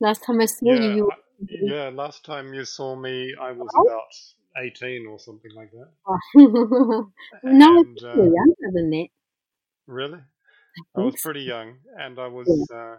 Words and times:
Last 0.00 0.24
time 0.24 0.40
I 0.40 0.46
saw 0.46 0.72
Yeah, 0.72 0.74
you, 0.74 1.10
you 1.38 1.74
yeah. 1.74 1.88
Last 1.90 2.24
time 2.24 2.54
you 2.54 2.64
saw 2.64 2.94
me, 2.96 3.34
I 3.40 3.52
was 3.52 3.76
were 3.76 3.84
about 3.84 4.14
eighteen 4.56 5.06
or 5.06 5.18
something 5.18 5.52
like 5.54 5.70
that, 5.72 5.90
oh. 6.36 7.12
No, 7.42 7.84
and 7.84 8.02
uh, 8.02 8.32
younger 8.34 8.68
than 8.72 8.90
that. 8.90 9.08
really, 9.86 10.20
I 10.96 11.00
I 11.00 11.00
was 11.00 11.16
pretty 11.16 11.42
young, 11.42 11.78
and 11.96 12.18
I 12.18 12.28
Yeah. 12.46 12.54
was 12.56 12.70
uh, 12.70 12.98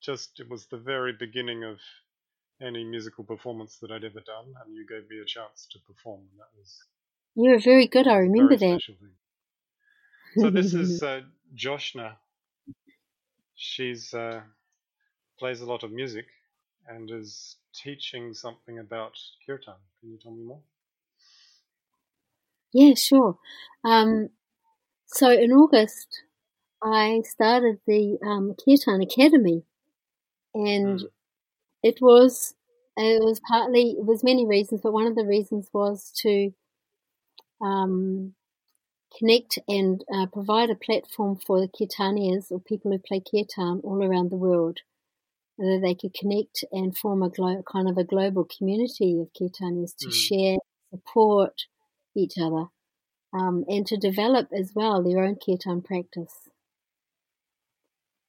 just 0.00 0.40
it 0.40 0.48
was 0.48 0.66
the 0.66 0.78
very 0.78 1.12
beginning 1.12 1.64
of 1.64 1.80
any 2.60 2.84
musical 2.84 3.24
performance 3.24 3.78
that 3.78 3.90
I'd 3.90 4.04
ever 4.04 4.20
done, 4.20 4.54
and 4.64 4.74
you 4.74 4.86
gave 4.86 5.08
me 5.10 5.18
a 5.18 5.24
chance 5.24 5.66
to 5.72 5.78
perform, 5.80 6.20
and 6.30 6.40
that 6.40 6.50
was 6.56 6.86
You 7.36 7.50
were 7.52 7.60
very 7.60 7.86
good. 7.86 8.08
I 8.08 8.16
remember 8.16 8.56
that. 8.56 8.80
So 10.36 10.50
this 10.50 10.74
is 10.74 11.02
uh, 11.02 11.22
Jyoshna. 11.56 12.18
She's 13.56 14.14
uh, 14.14 14.42
plays 15.38 15.60
a 15.60 15.66
lot 15.66 15.82
of 15.82 15.92
music 15.92 16.26
and 16.88 17.10
is 17.10 17.56
teaching 17.74 18.34
something 18.34 18.78
about 18.78 19.18
kirtan. 19.46 19.74
Can 20.00 20.10
you 20.10 20.18
tell 20.18 20.32
me 20.32 20.44
more? 20.44 20.60
yeah, 22.72 22.94
sure. 22.94 23.38
Um, 23.84 24.30
so 25.06 25.30
in 25.30 25.52
August, 25.52 26.22
I 26.82 27.22
started 27.24 27.80
the 27.86 28.18
um, 28.24 28.54
Kirtan 28.64 29.02
Academy, 29.02 29.64
and 30.54 31.00
Mm. 31.00 31.10
it 31.82 32.00
was 32.00 32.54
it 32.96 33.22
was 33.22 33.40
partly 33.40 33.92
it 33.92 34.04
was 34.06 34.24
many 34.24 34.46
reasons, 34.46 34.82
but 34.82 34.92
one 34.92 35.06
of 35.06 35.16
the 35.16 35.26
reasons 35.26 35.68
was 35.72 36.12
to 36.22 36.52
um, 37.60 38.34
connect 39.18 39.58
and 39.68 40.04
uh, 40.12 40.26
provide 40.26 40.70
a 40.70 40.74
platform 40.74 41.36
for 41.36 41.60
the 41.60 41.68
kirtanias 41.68 42.50
or 42.50 42.60
people 42.60 42.90
who 42.92 42.98
play 42.98 43.20
kirtan 43.20 43.80
all 43.84 44.02
around 44.04 44.30
the 44.30 44.36
world, 44.36 44.80
whether 45.56 45.80
they 45.80 45.94
could 45.94 46.14
connect 46.14 46.64
and 46.72 46.96
form 46.96 47.22
a 47.22 47.28
glo- 47.30 47.62
kind 47.62 47.88
of 47.88 47.96
a 47.96 48.04
global 48.04 48.44
community 48.44 49.20
of 49.20 49.32
kirtanias 49.32 49.94
to 49.96 50.08
Mm. 50.08 50.12
share, 50.12 50.58
support 50.90 51.66
each 52.14 52.38
other, 52.38 52.66
um, 53.32 53.64
and 53.68 53.86
to 53.86 53.96
develop 53.96 54.48
as 54.52 54.74
well 54.74 55.02
their 55.02 55.24
own 55.24 55.36
kirtan 55.36 55.82
practice. 55.82 56.48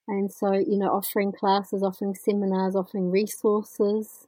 And 0.08 0.32
so, 0.32 0.54
you 0.54 0.78
know, 0.78 0.92
offering 0.92 1.32
classes, 1.32 1.82
offering 1.82 2.14
seminars, 2.14 2.76
offering 2.76 3.10
resources, 3.10 4.28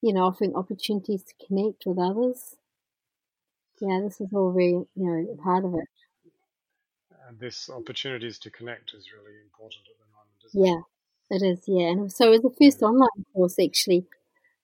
you 0.00 0.12
know, 0.14 0.22
offering 0.24 0.54
opportunities 0.54 1.22
to 1.24 1.34
connect 1.46 1.84
with 1.84 1.98
others. 1.98 2.56
Yeah, 3.80 4.00
this 4.02 4.20
is 4.20 4.32
all 4.32 4.52
very, 4.52 4.70
you 4.70 4.88
know, 4.96 5.36
part 5.42 5.64
of 5.64 5.74
it. 5.74 5.88
And 7.26 7.38
this 7.38 7.68
opportunities 7.68 8.38
to 8.40 8.50
connect 8.50 8.94
is 8.94 9.12
really 9.12 9.36
important 9.42 9.82
at 9.90 9.98
the 9.98 10.06
moment, 10.16 10.44
isn't 10.46 10.64
it? 10.64 10.84
It 11.30 11.42
is. 11.42 11.64
Yeah, 11.66 11.88
and 11.88 12.12
so 12.12 12.26
it 12.32 12.42
was 12.42 12.42
the 12.42 12.64
first 12.64 12.82
online 12.82 13.24
course 13.34 13.56
actually. 13.62 14.06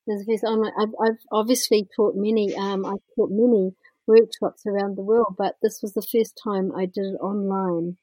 It 0.07 0.13
was 0.13 0.25
the 0.25 0.33
first 0.33 0.45
online. 0.45 0.73
I've, 0.79 0.95
I've 1.03 1.19
obviously 1.31 1.89
taught 1.95 2.15
many. 2.17 2.55
Um, 2.57 2.87
I've 2.87 3.05
taught 3.15 3.31
many 3.31 3.75
workshops 4.07 4.67
around 4.67 4.97
the 4.97 5.03
world, 5.03 5.35
but 5.37 5.57
this 5.63 5.81
was 5.83 5.93
the 5.93 6.03
first 6.03 6.39
time 6.43 6.73
I 6.75 6.87
did 6.87 7.07
it 7.15 7.21
online, 7.21 7.97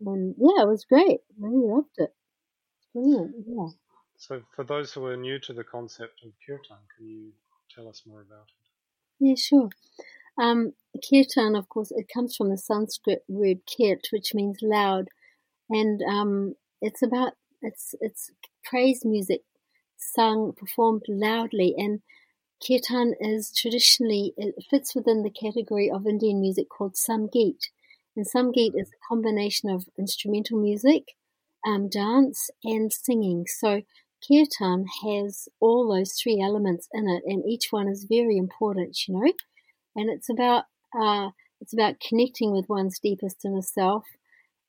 and 0.00 0.34
yeah, 0.38 0.62
it 0.62 0.68
was 0.68 0.84
great. 0.84 1.20
I 1.42 1.46
really 1.46 1.68
loved 1.68 1.88
it. 1.96 2.14
Brilliant. 2.94 3.34
Yeah. 3.46 3.68
So 4.16 4.42
for 4.54 4.64
those 4.64 4.92
who 4.92 5.04
are 5.06 5.16
new 5.16 5.38
to 5.40 5.52
the 5.52 5.64
concept 5.64 6.22
of 6.24 6.32
kirtan, 6.46 6.78
can 6.96 7.06
you 7.06 7.32
tell 7.74 7.88
us 7.88 8.02
more 8.06 8.20
about 8.20 8.46
it? 8.48 9.26
Yeah, 9.26 9.34
sure. 9.36 9.68
Um, 10.38 10.72
kirtan, 11.08 11.56
of 11.56 11.68
course, 11.68 11.90
it 11.90 12.08
comes 12.12 12.36
from 12.36 12.50
the 12.50 12.58
Sanskrit 12.58 13.24
word 13.28 13.58
kirt, 13.66 14.06
which 14.12 14.34
means 14.34 14.58
loud, 14.62 15.08
and 15.68 16.00
um, 16.02 16.54
it's 16.84 17.02
about 17.02 17.32
it's 17.62 17.94
it's 18.00 18.30
praise 18.62 19.04
music 19.04 19.40
sung 19.96 20.52
performed 20.52 21.04
loudly, 21.08 21.74
and 21.78 22.00
kirtan 22.64 23.14
is 23.20 23.52
traditionally 23.56 24.34
it 24.36 24.54
fits 24.70 24.94
within 24.94 25.22
the 25.22 25.30
category 25.30 25.90
of 25.90 26.06
Indian 26.06 26.40
music 26.40 26.66
called 26.68 26.94
samgeet, 26.94 27.62
and 28.14 28.26
samgeet 28.26 28.72
is 28.74 28.90
a 28.90 29.04
combination 29.08 29.70
of 29.70 29.88
instrumental 29.98 30.60
music, 30.60 31.04
um, 31.66 31.88
dance, 31.88 32.50
and 32.62 32.92
singing. 32.92 33.46
So 33.46 33.82
kirtan 34.26 34.84
has 35.04 35.48
all 35.60 35.88
those 35.88 36.12
three 36.12 36.38
elements 36.40 36.86
in 36.92 37.08
it, 37.08 37.22
and 37.26 37.44
each 37.46 37.68
one 37.70 37.88
is 37.88 38.12
very 38.16 38.36
important, 38.36 38.96
you 39.08 39.14
know. 39.14 39.32
And 39.96 40.10
it's 40.10 40.28
about 40.28 40.64
uh, 40.98 41.30
it's 41.62 41.72
about 41.72 42.00
connecting 42.06 42.52
with 42.52 42.68
one's 42.68 42.98
deepest 42.98 43.44
inner 43.44 43.62
self, 43.62 44.04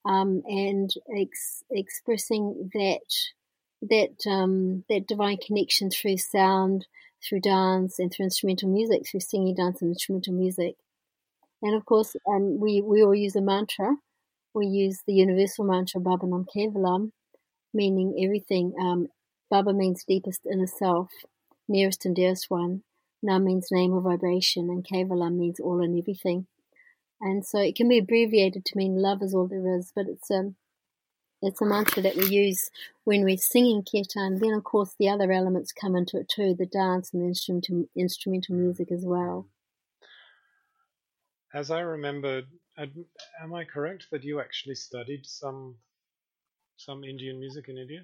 um, 0.05 0.43
and 0.45 0.91
ex- 1.17 1.63
expressing 1.71 2.69
that 2.73 3.01
that 3.81 4.15
um, 4.29 4.83
that 4.89 5.07
divine 5.07 5.37
connection 5.37 5.89
through 5.89 6.17
sound, 6.17 6.87
through 7.23 7.41
dance, 7.41 7.99
and 7.99 8.11
through 8.11 8.25
instrumental 8.25 8.69
music, 8.69 9.07
through 9.07 9.19
singing, 9.19 9.55
dance, 9.55 9.81
and 9.81 9.91
instrumental 9.91 10.33
music. 10.33 10.75
And 11.61 11.75
of 11.75 11.85
course, 11.85 12.15
um, 12.27 12.59
we 12.59 12.81
we 12.81 13.03
all 13.03 13.15
use 13.15 13.35
a 13.35 13.41
mantra. 13.41 13.97
We 14.53 14.67
use 14.67 15.01
the 15.05 15.13
universal 15.13 15.65
mantra 15.65 15.99
Baba 15.99 16.27
Nam 16.27 16.45
Kevalam, 16.55 17.11
meaning 17.73 18.15
everything. 18.23 18.73
Um, 18.79 19.07
Baba 19.49 19.73
means 19.73 20.03
deepest 20.07 20.41
inner 20.51 20.67
self, 20.67 21.09
nearest 21.67 22.05
and 22.05 22.15
dearest 22.15 22.49
one. 22.49 22.83
Nam 23.21 23.45
means 23.45 23.69
name 23.71 23.93
or 23.93 24.01
vibration, 24.01 24.69
and 24.69 24.85
Kevalam 24.85 25.37
means 25.37 25.59
all 25.59 25.83
and 25.83 25.97
everything. 25.97 26.47
And 27.25 27.43
so 27.43 27.59
it 27.59 27.75
can 27.75 27.89
be 27.89 27.97
abbreviated 27.97 28.65
to 28.65 28.77
mean 28.77 28.97
love 28.97 29.23
is 29.23 29.33
all 29.33 29.47
there 29.47 29.75
is, 29.75 29.91
but 29.95 30.05
it's 30.07 30.29
um 30.29 30.55
it's 31.41 31.59
a 31.59 31.65
mantra 31.65 32.03
that 32.03 32.15
we 32.15 32.27
use 32.27 32.69
when 33.03 33.23
we're 33.23 33.37
singing 33.37 33.83
kirtan. 33.83 34.37
Then, 34.39 34.53
of 34.53 34.63
course, 34.63 34.93
the 34.99 35.09
other 35.09 35.31
elements 35.31 35.71
come 35.71 35.95
into 35.95 36.19
it 36.19 36.29
too, 36.29 36.53
the 36.53 36.67
dance 36.67 37.11
and 37.11 37.23
the 37.23 37.27
instrumental 37.27 37.89
instrumental 37.95 38.53
music 38.53 38.91
as 38.91 39.03
well. 39.03 39.47
As 41.51 41.71
I 41.71 41.79
remember, 41.79 42.43
am 42.77 43.53
I 43.55 43.63
correct 43.63 44.05
that 44.11 44.23
you 44.23 44.39
actually 44.39 44.75
studied 44.75 45.25
some 45.25 45.77
some 46.77 47.03
Indian 47.03 47.39
music 47.39 47.69
in 47.69 47.79
India? 47.79 48.03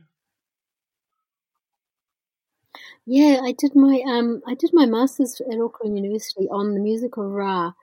Yeah, 3.06 3.42
I 3.44 3.52
did 3.52 3.76
my 3.76 4.02
um 4.08 4.42
I 4.48 4.56
did 4.56 4.72
my 4.74 4.88
masters 4.88 5.40
at 5.42 5.60
Auckland 5.60 5.96
University 5.96 6.48
on 6.50 6.74
the 6.74 6.80
music 6.80 7.18
of 7.18 7.26
Ra. 7.26 7.74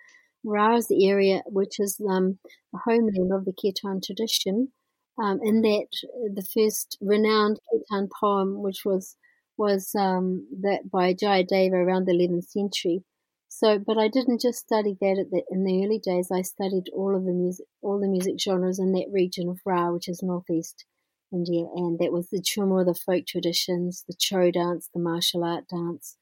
Ra 0.44 0.76
is 0.76 0.88
the 0.88 1.09
area 1.09 1.43
which 1.47 1.78
is 1.78 2.00
um 2.09 2.38
the 2.72 2.81
homeland 2.84 3.32
of 3.32 3.44
the 3.44 3.53
kirtan 3.53 4.00
tradition. 4.04 4.72
Um, 5.21 5.41
in 5.43 5.62
that 5.62 5.88
the 6.34 6.47
first 6.54 6.97
renowned 7.00 7.59
kirtan 7.71 8.09
poem, 8.21 8.62
which 8.62 8.84
was 8.84 9.16
was 9.56 9.94
um 9.94 10.47
that 10.62 10.91
by 10.91 11.15
Jayadeva 11.15 11.72
around 11.72 12.06
the 12.06 12.12
11th 12.12 12.44
century. 12.44 13.04
So, 13.48 13.78
but 13.78 13.98
I 13.98 14.09
didn't 14.09 14.43
just 14.43 14.59
study 14.59 14.97
that 15.00 15.19
at 15.19 15.31
the, 15.31 15.43
in 15.50 15.65
the 15.65 15.84
early 15.84 15.98
days. 15.98 16.28
I 16.31 16.43
studied 16.43 16.91
all 16.94 17.16
of 17.16 17.25
the 17.25 17.32
music, 17.32 17.66
all 17.82 17.98
the 17.98 18.06
music 18.06 18.34
genres 18.38 18.78
in 18.78 18.93
that 18.93 19.09
region 19.10 19.48
of 19.48 19.59
Ra, 19.65 19.91
which 19.91 20.09
is 20.09 20.22
northeast 20.22 20.84
India, 21.32 21.65
and 21.75 21.98
that 21.98 22.12
was 22.12 22.28
the 22.28 22.41
Jhumur, 22.41 22.84
the 22.84 22.94
folk 22.94 23.27
traditions, 23.27 24.04
the 24.06 24.15
Chhau 24.15 24.53
dance, 24.53 24.88
the 24.93 25.00
martial 25.00 25.44
art 25.44 25.66
dance, 25.69 26.16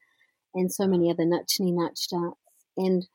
and 0.55 0.71
so 0.71 0.87
many 0.87 1.11
other 1.11 1.23
Nachni 1.23 1.73
Nach 1.73 1.93
dance. 2.09 2.35
And 2.77 3.07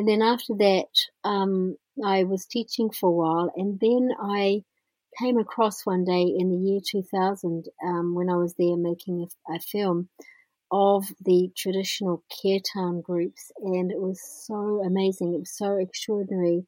and 0.00 0.08
then 0.08 0.22
after 0.22 0.54
that, 0.54 0.88
um, 1.24 1.76
I 2.02 2.24
was 2.24 2.46
teaching 2.46 2.88
for 2.88 3.10
a 3.10 3.12
while, 3.12 3.52
and 3.54 3.78
then 3.78 4.08
I 4.18 4.62
came 5.18 5.36
across 5.36 5.84
one 5.84 6.04
day 6.04 6.22
in 6.22 6.48
the 6.48 6.56
year 6.56 6.80
2000 6.82 7.66
um, 7.86 8.14
when 8.14 8.30
I 8.30 8.36
was 8.36 8.54
there 8.54 8.78
making 8.78 9.28
a, 9.50 9.56
a 9.56 9.60
film 9.60 10.08
of 10.72 11.04
the 11.22 11.50
traditional 11.54 12.24
kirtan 12.32 13.02
groups, 13.02 13.52
and 13.58 13.92
it 13.92 14.00
was 14.00 14.22
so 14.46 14.82
amazing. 14.82 15.34
It 15.34 15.40
was 15.40 15.54
so 15.54 15.76
extraordinary 15.76 16.64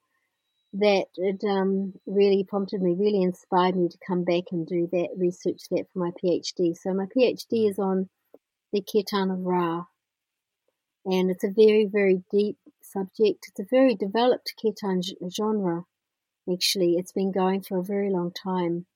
that 0.75 1.07
it 1.17 1.43
um, 1.49 1.95
really 2.05 2.45
prompted 2.45 2.83
me, 2.83 2.95
really 2.99 3.23
inspired 3.23 3.77
me 3.77 3.89
to 3.89 3.99
come 4.07 4.25
back 4.25 4.45
and 4.53 4.67
do 4.67 4.91
that, 4.93 5.09
research 5.17 5.63
that 5.71 5.87
for 5.91 6.01
my 6.01 6.11
PhD. 6.23 6.77
So 6.77 6.93
my 6.93 7.07
PhD 7.17 7.71
is 7.71 7.79
on 7.79 8.11
the 8.75 8.83
kirtan 8.83 9.31
of 9.31 9.39
Ra, 9.39 9.85
and 11.05 11.31
it's 11.31 11.45
a 11.45 11.51
very, 11.51 11.87
very 11.87 12.23
deep 12.31 12.59
subject. 12.83 13.49
It's 13.49 13.61
a 13.61 13.67
very 13.71 13.95
developed 13.95 14.55
kirtan 14.61 15.03
genre. 15.31 15.85
Actually, 16.53 16.97
it's 16.97 17.13
been 17.13 17.33
going 17.33 17.63
for 17.63 17.79
a 17.79 17.85
very 17.85 18.11
long 18.11 18.33
time, 18.33 18.87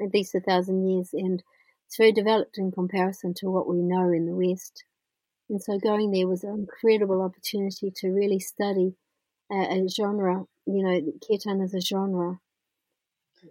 at 0.00 0.14
least 0.14 0.34
a 0.34 0.40
thousand 0.40 0.88
years, 0.88 1.10
and 1.12 1.42
it's 1.86 1.96
very 1.96 2.12
developed 2.12 2.58
in 2.58 2.70
comparison 2.72 3.34
to 3.34 3.50
what 3.50 3.68
we 3.68 3.82
know 3.82 4.10
in 4.12 4.26
the 4.26 4.34
West. 4.34 4.84
And 5.48 5.62
so 5.62 5.78
going 5.78 6.10
there 6.10 6.28
was 6.28 6.44
an 6.44 6.54
incredible 6.60 7.22
opportunity 7.22 7.90
to 7.96 8.08
really 8.08 8.38
study 8.38 8.94
a, 9.50 9.54
a 9.54 9.88
genre. 9.88 10.44
You 10.66 10.82
know, 10.84 11.00
kirtan 11.26 11.60
is 11.60 11.74
a 11.74 11.80
genre, 11.80 12.38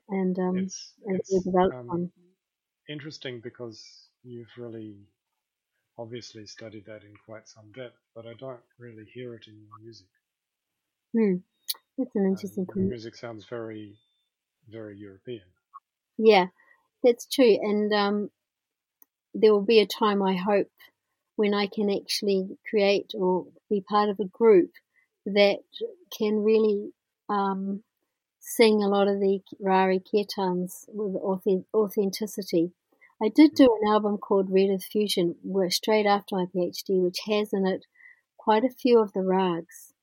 and 0.07 0.37
um, 0.39 0.57
It's 0.57 0.93
it's 1.05 1.43
developed 1.43 1.75
um, 1.75 1.87
one. 1.87 2.11
interesting 2.87 3.41
because 3.41 4.07
you've 4.23 4.55
really 4.57 4.95
obviously 5.99 6.45
studied 6.45 6.85
that 6.85 7.03
in 7.03 7.13
quite 7.25 7.47
some 7.47 7.71
depth, 7.73 7.99
but 8.15 8.25
I 8.25 8.33
don't 8.39 8.61
really 8.77 9.05
hear 9.13 9.35
it 9.35 9.47
in 9.47 9.55
your 9.55 9.83
music. 9.83 10.07
Hmm. 11.13 11.35
That's 11.97 12.15
an 12.15 12.25
Um, 12.25 12.31
interesting 12.31 12.65
your 12.73 12.85
music 12.85 13.15
sounds 13.15 13.45
very, 13.45 13.97
very 14.69 14.97
European. 14.97 15.43
Yeah, 16.17 16.47
that's 17.03 17.25
true. 17.25 17.57
And 17.61 17.93
um, 17.93 18.31
there 19.33 19.51
will 19.53 19.65
be 19.65 19.81
a 19.81 19.85
time 19.85 20.23
I 20.23 20.35
hope 20.35 20.71
when 21.35 21.53
I 21.53 21.67
can 21.67 21.89
actually 21.89 22.57
create 22.69 23.11
or 23.13 23.47
be 23.69 23.81
part 23.81 24.09
of 24.09 24.19
a 24.19 24.25
group 24.25 24.71
that 25.25 25.59
can 26.17 26.43
really 26.43 26.91
um, 27.27 27.83
sing 28.39 28.81
a 28.81 28.87
lot 28.87 29.07
of 29.07 29.19
the 29.19 29.41
Rari 29.59 29.99
kirtans 29.99 30.85
with 30.87 31.15
authenticity. 31.73 32.71
I 33.21 33.27
did 33.27 33.53
do 33.53 33.77
an 33.81 33.91
album 33.91 34.17
called 34.17 34.49
Red 34.49 34.69
Earth 34.69 34.85
Fusion, 34.85 35.35
where 35.43 35.69
straight 35.69 36.05
after 36.05 36.35
my 36.35 36.45
PhD, 36.45 37.01
which 37.01 37.19
has 37.27 37.51
in 37.51 37.67
it 37.67 37.85
quite 38.37 38.63
a 38.63 38.69
few 38.69 38.99
of 38.99 39.11
the 39.11 39.21
rags. 39.21 39.93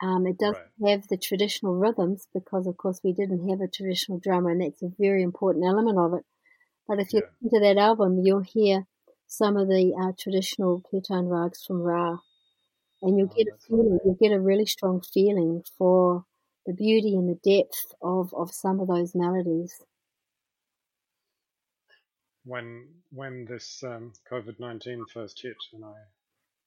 Um, 0.00 0.26
it 0.26 0.38
doesn't 0.38 0.62
right. 0.80 0.92
have 0.92 1.08
the 1.08 1.16
traditional 1.16 1.74
rhythms 1.74 2.28
because, 2.32 2.66
of 2.66 2.76
course, 2.76 3.00
we 3.02 3.12
didn't 3.12 3.48
have 3.48 3.60
a 3.60 3.68
traditional 3.68 4.18
drummer, 4.18 4.50
and 4.50 4.60
that's 4.60 4.82
a 4.82 4.92
very 4.98 5.22
important 5.22 5.64
element 5.64 5.98
of 5.98 6.14
it. 6.14 6.24
But 6.86 7.00
if 7.00 7.12
you 7.12 7.20
yeah. 7.20 7.28
listen 7.42 7.60
to 7.60 7.66
that 7.66 7.80
album, 7.80 8.20
you'll 8.22 8.40
hear 8.40 8.86
some 9.26 9.56
of 9.56 9.68
the 9.68 9.94
uh, 10.00 10.12
traditional 10.18 10.82
kirtan 10.90 11.28
rags 11.28 11.64
from 11.64 11.82
Ra, 11.82 12.18
and 13.00 13.18
you'll 13.18 13.30
oh, 13.30 13.36
get 13.36 13.46
a 13.48 13.58
feeling, 13.66 13.98
you'll 14.04 14.18
get 14.20 14.32
a 14.32 14.40
really 14.40 14.66
strong 14.66 15.00
feeling 15.00 15.62
for 15.78 16.24
the 16.66 16.74
beauty 16.74 17.14
and 17.14 17.28
the 17.28 17.58
depth 17.58 17.94
of, 18.02 18.32
of 18.34 18.52
some 18.52 18.78
of 18.78 18.88
those 18.88 19.14
melodies. 19.14 19.80
When 22.44 22.88
when 23.10 23.44
this 23.44 23.82
um, 23.84 24.12
COVID 24.30 24.58
nineteen 24.58 25.04
first 25.12 25.40
hit 25.42 25.56
and 25.72 25.84
I 25.84 25.94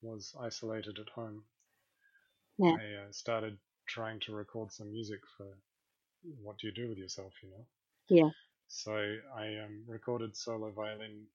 was 0.02 0.34
isolated 0.40 0.98
at 0.98 1.08
home, 1.10 1.44
yeah. 2.58 2.72
I 2.72 3.04
uh, 3.04 3.12
started 3.12 3.58
trying 3.86 4.20
to 4.20 4.34
record 4.34 4.72
some 4.72 4.90
music 4.90 5.20
for 5.36 5.46
what 6.42 6.58
do 6.58 6.66
you 6.66 6.72
do 6.72 6.88
with 6.88 6.98
yourself, 6.98 7.32
you 7.42 7.50
know? 7.50 7.66
Yeah. 8.08 8.30
So 8.68 8.92
I 8.92 9.58
um, 9.64 9.84
recorded 9.86 10.36
solo 10.36 10.70
violin 10.70 11.26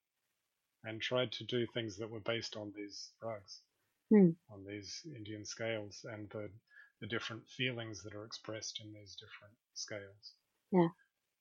and 0.84 1.02
tried 1.02 1.32
to 1.34 1.46
do 1.46 1.66
things 1.68 1.98
that 1.98 2.10
were 2.10 2.20
based 2.20 2.58
on 2.58 2.74
these 2.76 3.12
rags, 3.22 3.62
mm. 4.12 4.36
on 4.52 4.66
these 4.66 5.02
Indian 5.16 5.46
scales, 5.46 6.06
and 6.12 6.30
the 6.30 6.50
the 7.00 7.08
different 7.08 7.48
feelings 7.50 8.04
that 8.04 8.14
are 8.14 8.26
expressed 8.26 8.80
in 8.84 8.94
these 8.94 9.16
different 9.16 9.56
scales. 9.74 10.34
Yeah. 10.72 10.90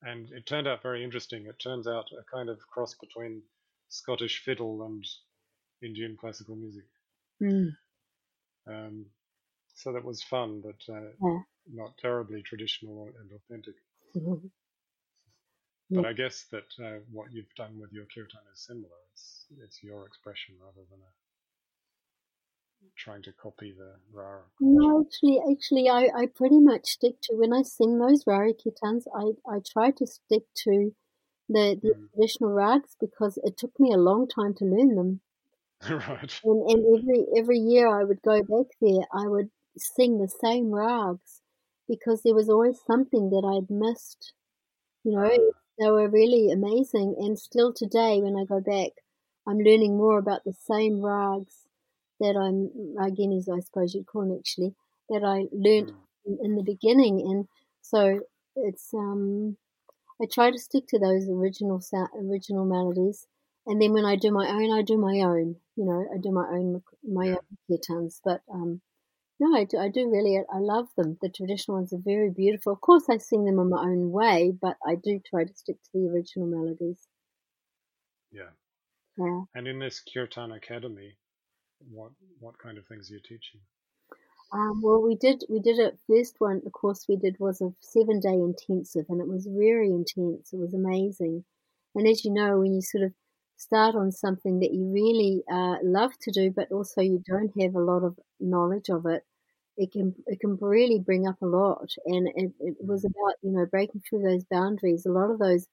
And 0.02 0.30
it 0.30 0.46
turned 0.46 0.66
out 0.66 0.82
very 0.82 1.04
interesting. 1.04 1.46
It 1.46 1.58
turns 1.58 1.86
out 1.86 2.06
a 2.18 2.24
kind 2.34 2.48
of 2.48 2.58
cross 2.72 2.94
between 2.94 3.42
Scottish 3.88 4.42
fiddle 4.44 4.82
and 4.84 5.04
Indian 5.82 6.16
classical 6.18 6.56
music. 6.56 6.84
Mm. 7.42 7.70
Um, 8.66 9.06
so 9.74 9.92
that 9.92 10.04
was 10.04 10.22
fun, 10.22 10.62
but 10.62 10.92
uh, 10.92 11.10
yeah. 11.22 11.38
not 11.72 11.96
terribly 11.98 12.42
traditional 12.42 13.08
and 13.20 13.30
authentic. 13.32 13.74
Mm-hmm. 14.16 14.46
But 15.92 16.06
I 16.06 16.12
guess 16.12 16.44
that 16.52 16.70
uh, 16.78 17.00
what 17.10 17.32
you've 17.32 17.52
done 17.56 17.76
with 17.80 17.90
your 17.92 18.06
kirtan 18.14 18.46
is 18.54 18.64
similar. 18.64 18.94
It's 19.10 19.46
it's 19.58 19.82
your 19.82 20.06
expression 20.06 20.54
rather 20.62 20.86
than 20.88 21.00
a 21.00 21.12
trying 22.96 23.22
to 23.22 23.32
copy 23.32 23.72
the 23.76 23.94
Rara. 24.12 24.42
No, 24.60 25.04
actually, 25.04 25.40
actually, 25.50 25.88
I, 25.88 26.08
I 26.14 26.26
pretty 26.26 26.60
much 26.60 26.86
stick 26.86 27.14
to 27.22 27.34
when 27.34 27.52
I 27.52 27.62
sing 27.62 27.98
those 27.98 28.24
Rara 28.26 28.52
kirtans. 28.52 29.04
I 29.14 29.32
I 29.50 29.60
try 29.60 29.90
to 29.92 30.06
stick 30.06 30.42
to 30.64 30.92
the, 31.48 31.78
the 31.82 31.94
mm. 31.94 32.10
traditional 32.10 32.52
rags 32.52 32.96
because 33.00 33.38
it 33.42 33.56
took 33.56 33.72
me 33.78 33.92
a 33.92 33.98
long 33.98 34.28
time 34.28 34.54
to 34.54 34.64
learn 34.64 34.94
them. 34.94 35.20
right. 35.90 36.40
And, 36.44 36.70
and 36.70 36.98
every 36.98 37.26
every 37.36 37.58
year 37.58 37.88
I 37.88 38.04
would 38.04 38.22
go 38.22 38.42
back 38.42 38.76
there. 38.80 39.04
I 39.12 39.26
would 39.28 39.50
sing 39.76 40.18
the 40.18 40.28
same 40.28 40.70
rags 40.72 41.40
because 41.88 42.22
there 42.22 42.34
was 42.34 42.48
always 42.48 42.78
something 42.86 43.30
that 43.30 43.44
I'd 43.44 43.74
missed. 43.74 44.32
You 45.04 45.12
know, 45.12 45.52
they 45.78 45.90
were 45.90 46.08
really 46.08 46.50
amazing. 46.50 47.16
And 47.18 47.38
still 47.38 47.72
today, 47.72 48.20
when 48.20 48.36
I 48.36 48.44
go 48.44 48.60
back, 48.60 48.92
I'm 49.48 49.58
learning 49.58 49.96
more 49.96 50.18
about 50.18 50.44
the 50.44 50.52
same 50.52 51.02
rags 51.02 51.66
that 52.20 52.36
I'm, 52.36 52.70
Raginis, 52.96 53.48
I 53.52 53.60
suppose 53.60 53.94
you'd 53.94 54.06
call 54.06 54.22
them 54.22 54.38
actually, 54.38 54.74
that 55.08 55.24
I 55.24 55.48
learned 55.52 55.92
mm. 55.92 55.96
in, 56.26 56.38
in 56.42 56.56
the 56.56 56.62
beginning. 56.62 57.20
And 57.20 57.46
so 57.82 58.20
it's, 58.56 58.92
um, 58.94 59.56
I 60.22 60.26
try 60.30 60.50
to 60.50 60.58
stick 60.58 60.86
to 60.88 60.98
those 60.98 61.28
original 61.28 61.80
sound, 61.80 62.10
original 62.14 62.66
melodies. 62.66 63.26
And 63.66 63.80
then 63.80 63.92
when 63.92 64.04
I 64.04 64.16
do 64.16 64.30
my 64.30 64.48
own, 64.48 64.72
I 64.72 64.82
do 64.82 64.98
my 64.98 65.20
own. 65.20 65.56
You 65.76 65.84
know, 65.86 66.04
I 66.12 66.18
do 66.18 66.30
my 66.30 66.46
own 66.50 66.82
my 67.02 67.26
yeah. 67.26 67.32
own 67.32 67.58
kirtans. 67.70 68.20
But 68.24 68.40
um, 68.52 68.80
no, 69.38 69.58
I 69.58 69.64
do, 69.64 69.78
I 69.78 69.88
do 69.88 70.10
really. 70.10 70.38
I 70.38 70.58
love 70.58 70.88
them. 70.96 71.16
The 71.22 71.30
traditional 71.30 71.78
ones 71.78 71.92
are 71.92 72.00
very 72.04 72.30
beautiful. 72.30 72.72
Of 72.72 72.80
course, 72.80 73.04
I 73.10 73.18
sing 73.18 73.44
them 73.44 73.58
in 73.58 73.70
my 73.70 73.80
own 73.80 74.10
way, 74.10 74.52
but 74.60 74.76
I 74.86 74.96
do 74.96 75.20
try 75.28 75.44
to 75.44 75.54
stick 75.54 75.76
to 75.76 75.90
the 75.94 76.08
original 76.08 76.48
melodies. 76.48 77.06
Yeah. 78.32 78.50
Yeah. 79.16 79.42
And 79.54 79.66
in 79.66 79.78
this 79.78 80.02
Kirtan 80.12 80.52
Academy, 80.52 81.16
what 81.88 82.12
what 82.40 82.58
kind 82.58 82.78
of 82.78 82.86
things 82.86 83.10
are 83.10 83.14
you 83.14 83.20
teaching? 83.20 83.60
Um, 84.52 84.82
well, 84.82 85.00
we 85.00 85.14
did 85.14 85.44
we 85.48 85.60
did 85.60 85.78
a 85.78 85.92
first 86.08 86.36
one. 86.38 86.60
The 86.64 86.70
course 86.70 87.06
we 87.08 87.16
did 87.16 87.36
was 87.38 87.60
a 87.60 87.72
seven 87.80 88.20
day 88.20 88.34
intensive, 88.34 89.06
and 89.08 89.20
it 89.20 89.28
was 89.28 89.46
very 89.46 89.88
intense. 89.90 90.52
It 90.52 90.58
was 90.58 90.74
amazing. 90.74 91.44
And 91.94 92.06
as 92.06 92.24
you 92.24 92.32
know, 92.32 92.58
when 92.58 92.74
you 92.74 92.82
sort 92.82 93.04
of 93.04 93.12
start 93.56 93.94
on 93.94 94.10
something 94.10 94.60
that 94.60 94.72
you 94.72 94.86
really 94.90 95.42
uh, 95.50 95.76
love 95.82 96.12
to 96.22 96.30
do, 96.32 96.50
but 96.50 96.72
also 96.72 97.00
you 97.00 97.22
don't 97.26 97.52
have 97.60 97.74
a 97.74 97.80
lot 97.80 98.02
of 98.02 98.18
knowledge 98.40 98.88
of 98.88 99.06
it, 99.06 99.22
it 99.76 99.92
can 99.92 100.14
it 100.26 100.40
can 100.40 100.56
really 100.60 100.98
bring 100.98 101.28
up 101.28 101.40
a 101.42 101.46
lot. 101.46 101.90
And 102.06 102.28
it, 102.34 102.52
it 102.60 102.76
was 102.80 103.04
about 103.04 103.34
you 103.42 103.52
know 103.52 103.66
breaking 103.66 104.02
through 104.08 104.22
those 104.22 104.44
boundaries. 104.44 105.06
A 105.06 105.12
lot 105.12 105.30
of 105.30 105.38
those 105.38 105.66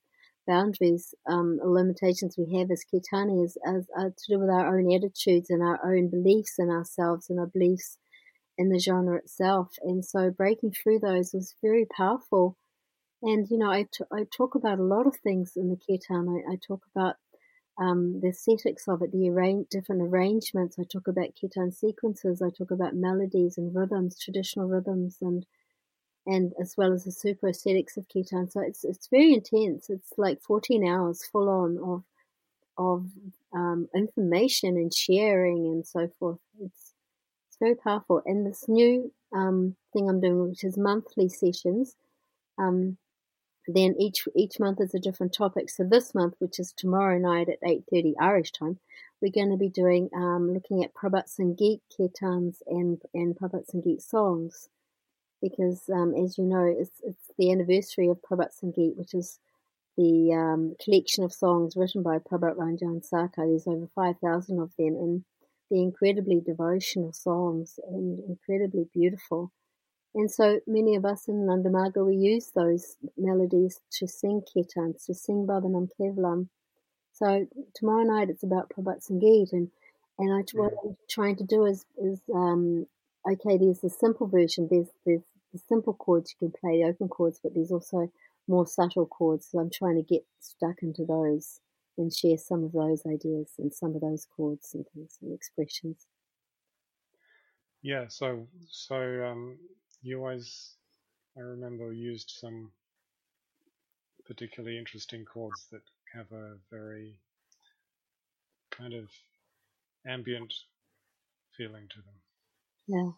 boundaries, 0.47 1.13
um, 1.27 1.59
limitations 1.63 2.37
we 2.37 2.57
have 2.57 2.71
as 2.71 2.85
as, 3.65 3.87
are 3.95 4.09
to 4.09 4.25
do 4.27 4.39
with 4.39 4.49
our 4.49 4.77
own 4.77 4.91
attitudes 4.93 5.49
and 5.49 5.61
our 5.61 5.79
own 5.85 6.09
beliefs 6.09 6.55
in 6.57 6.69
ourselves 6.69 7.29
and 7.29 7.39
our 7.39 7.47
beliefs 7.47 7.97
in 8.57 8.69
the 8.69 8.79
genre 8.79 9.17
itself. 9.17 9.75
And 9.83 10.03
so 10.03 10.31
breaking 10.31 10.71
through 10.71 10.99
those 10.99 11.33
was 11.33 11.55
very 11.61 11.85
powerful. 11.85 12.57
And 13.21 13.47
you 13.49 13.57
know, 13.57 13.71
I, 13.71 13.83
t- 13.83 14.05
I 14.11 14.25
talk 14.35 14.55
about 14.55 14.79
a 14.79 14.83
lot 14.83 15.07
of 15.07 15.15
things 15.17 15.53
in 15.55 15.69
the 15.69 15.77
kirtan. 15.77 16.29
I, 16.29 16.53
I 16.53 16.55
talk 16.67 16.83
about 16.95 17.15
um, 17.79 18.19
the 18.21 18.29
aesthetics 18.29 18.87
of 18.87 19.01
it, 19.01 19.11
the 19.11 19.29
arrange, 19.29 19.67
different 19.69 20.01
arrangements. 20.01 20.77
I 20.79 20.83
talk 20.83 21.07
about 21.07 21.35
kirtan 21.39 21.71
sequences. 21.71 22.41
I 22.41 22.49
talk 22.49 22.71
about 22.71 22.95
melodies 22.95 23.57
and 23.57 23.75
rhythms, 23.75 24.19
traditional 24.19 24.67
rhythms, 24.67 25.17
and 25.21 25.45
and 26.27 26.53
as 26.61 26.75
well 26.77 26.93
as 26.93 27.05
the 27.05 27.11
super 27.11 27.47
aesthetics 27.47 27.97
of 27.97 28.05
kirtan. 28.09 28.51
So 28.51 28.61
it's 28.61 28.83
it's 28.83 29.07
very 29.07 29.33
intense. 29.33 29.89
It's 29.89 30.11
like 30.17 30.41
14 30.41 30.87
hours 30.87 31.25
full 31.31 31.49
on 31.49 31.77
of 31.77 32.03
of 32.77 33.07
um, 33.53 33.87
information 33.95 34.77
and 34.77 34.93
sharing 34.93 35.65
and 35.65 35.87
so 35.87 36.11
forth. 36.19 36.39
It's 36.61 36.93
it's 37.47 37.57
very 37.59 37.75
powerful. 37.75 38.21
And 38.25 38.45
this 38.45 38.65
new 38.67 39.11
um, 39.33 39.75
thing 39.93 40.09
I'm 40.09 40.19
doing, 40.19 40.49
which 40.49 40.63
is 40.63 40.77
monthly 40.77 41.29
sessions, 41.29 41.95
um, 42.59 42.97
then 43.67 43.95
each 43.97 44.27
each 44.35 44.59
month 44.59 44.81
is 44.81 44.93
a 44.93 44.99
different 44.99 45.33
topic. 45.33 45.69
So 45.69 45.83
this 45.83 46.13
month, 46.13 46.35
which 46.39 46.59
is 46.59 46.73
tomorrow 46.73 47.17
night 47.17 47.49
at 47.49 47.59
eight 47.67 47.83
thirty 47.91 48.15
Irish 48.19 48.51
time, 48.51 48.79
we're 49.21 49.31
going 49.31 49.51
to 49.51 49.57
be 49.57 49.69
doing 49.69 50.09
um, 50.13 50.53
looking 50.53 50.83
at 50.83 50.93
Prabhat 50.93 51.33
Sangeet 51.33 51.79
kirtans 51.97 52.61
and 52.67 53.01
and 53.13 53.35
Prabhat 53.35 53.73
Sangeet 53.73 54.01
songs, 54.01 54.69
because 55.41 55.89
um, 55.93 56.13
as 56.15 56.37
you 56.37 56.45
know, 56.45 56.63
it's 56.65 57.01
it's 57.03 57.31
the 57.37 57.51
anniversary 57.51 58.07
of 58.09 58.21
Prabhat 58.21 58.49
Sangeet, 58.61 58.97
which 58.97 59.13
is 59.13 59.39
the 59.97 60.33
um, 60.33 60.75
collection 60.83 61.23
of 61.23 61.33
songs 61.33 61.75
written 61.75 62.03
by 62.03 62.17
Prabhat 62.19 62.55
Ranjan 62.55 63.07
Sarkar. 63.07 63.47
There's 63.47 63.67
over 63.67 63.87
five 63.95 64.15
thousand 64.19 64.59
of 64.59 64.75
them, 64.77 64.95
and 64.95 65.23
they're 65.69 65.81
incredibly 65.81 66.39
devotional 66.39 67.13
songs 67.13 67.79
and 67.89 68.19
incredibly 68.27 68.87
beautiful. 68.93 69.51
And 70.15 70.31
so 70.31 70.59
many 70.65 70.95
of 70.95 71.05
us 71.05 71.27
in 71.27 71.47
Ananda 71.47 71.69
Marga, 71.69 72.05
we 72.05 72.15
use 72.15 72.51
those 72.55 72.97
melodies 73.17 73.79
to 73.99 74.07
sing 74.07 74.41
kirtans, 74.41 75.05
to 75.05 75.13
sing 75.13 75.45
Baba 75.45 75.67
Nam 75.69 75.89
Kevalam. 75.99 76.47
So 77.13 77.45
tomorrow 77.75 78.03
night 78.03 78.29
it's 78.29 78.43
about 78.43 78.71
Prabhat 78.71 79.07
Sangeet 79.07 79.53
and, 79.53 79.69
and 80.17 80.33
I, 80.33 80.43
what 80.53 80.73
I'm 80.83 80.97
trying 81.09 81.35
to 81.35 81.43
do 81.43 81.65
is, 81.65 81.85
is 81.97 82.19
um, 82.33 82.87
okay, 83.29 83.57
there's 83.57 83.81
the 83.81 83.89
simple 83.89 84.27
version, 84.27 84.67
there's, 84.69 84.87
there's 85.05 85.23
the 85.53 85.59
simple 85.67 85.93
chords 85.93 86.33
you 86.33 86.47
can 86.47 86.59
play, 86.59 86.81
the 86.81 86.87
open 86.87 87.07
chords, 87.07 87.39
but 87.41 87.53
there's 87.53 87.71
also 87.71 88.11
more 88.47 88.65
subtle 88.65 89.05
chords. 89.05 89.47
So 89.51 89.59
I'm 89.59 89.69
trying 89.69 89.95
to 89.95 90.03
get 90.03 90.25
stuck 90.39 90.81
into 90.81 91.05
those 91.05 91.59
and 91.97 92.13
share 92.13 92.37
some 92.37 92.63
of 92.63 92.71
those 92.71 93.03
ideas 93.05 93.53
and 93.57 93.73
some 93.73 93.95
of 93.95 94.01
those 94.01 94.27
chords 94.35 94.73
and 94.73 94.85
things 94.93 95.17
and 95.21 95.33
expressions. 95.33 96.05
Yeah, 97.81 98.05
so 98.07 98.47
so 98.69 98.95
um, 99.25 99.57
you 100.01 100.19
always, 100.19 100.75
I 101.37 101.41
remember, 101.41 101.93
used 101.93 102.31
some 102.39 102.71
particularly 104.25 104.77
interesting 104.77 105.25
chords 105.25 105.67
that 105.71 105.81
have 106.13 106.31
a 106.31 106.57
very 106.69 107.15
kind 108.71 108.93
of 108.93 109.09
ambient 110.05 110.53
feeling 111.55 111.87
to 111.89 111.97
them. 111.97 112.26
Yeah. 112.87 113.11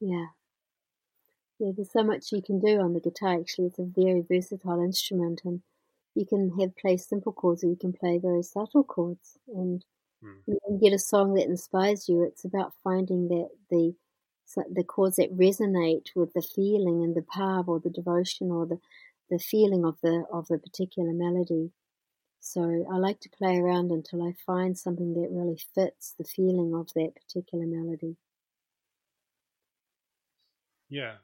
Yeah. 0.00 0.26
Yeah, 1.58 1.72
there's 1.76 1.90
so 1.92 2.02
much 2.02 2.32
you 2.32 2.42
can 2.42 2.58
do 2.60 2.80
on 2.80 2.92
the 2.94 3.00
guitar 3.00 3.38
actually. 3.40 3.66
It's 3.66 3.78
a 3.78 3.84
very 3.84 4.20
versatile 4.22 4.80
instrument 4.82 5.42
and 5.44 5.62
you 6.14 6.24
can 6.26 6.58
have 6.58 6.76
play 6.76 6.96
simple 6.96 7.32
chords 7.32 7.62
or 7.64 7.68
you 7.68 7.76
can 7.76 7.92
play 7.92 8.18
very 8.18 8.42
subtle 8.42 8.84
chords. 8.84 9.38
And 9.48 9.84
Mm. 10.22 10.42
when 10.46 10.58
you 10.74 10.80
get 10.80 10.94
a 10.94 10.98
song 10.98 11.34
that 11.34 11.46
inspires 11.48 12.08
you, 12.08 12.22
it's 12.22 12.44
about 12.44 12.74
finding 12.84 13.28
that 13.28 13.50
the 13.70 13.96
the 14.70 14.84
chords 14.84 15.16
that 15.16 15.36
resonate 15.36 16.14
with 16.16 16.32
the 16.34 16.42
feeling 16.42 17.02
and 17.04 17.14
the 17.16 17.22
power 17.22 17.64
or 17.66 17.80
the 17.80 17.90
devotion 17.90 18.50
or 18.52 18.66
the, 18.66 18.80
the 19.30 19.38
feeling 19.38 19.84
of 19.84 20.00
the 20.02 20.24
of 20.32 20.48
the 20.48 20.58
particular 20.58 21.12
melody. 21.12 21.72
So 22.40 22.62
I 22.92 22.98
like 22.98 23.20
to 23.22 23.30
play 23.30 23.58
around 23.58 23.92
until 23.92 24.22
I 24.22 24.32
find 24.46 24.78
something 24.78 25.14
that 25.14 25.30
really 25.32 25.58
fits 25.74 26.12
the 26.18 26.24
feeling 26.24 26.74
of 26.74 26.92
that 26.94 27.14
particular 27.16 27.66
melody. 27.66 28.16
Yeah, 30.88 31.14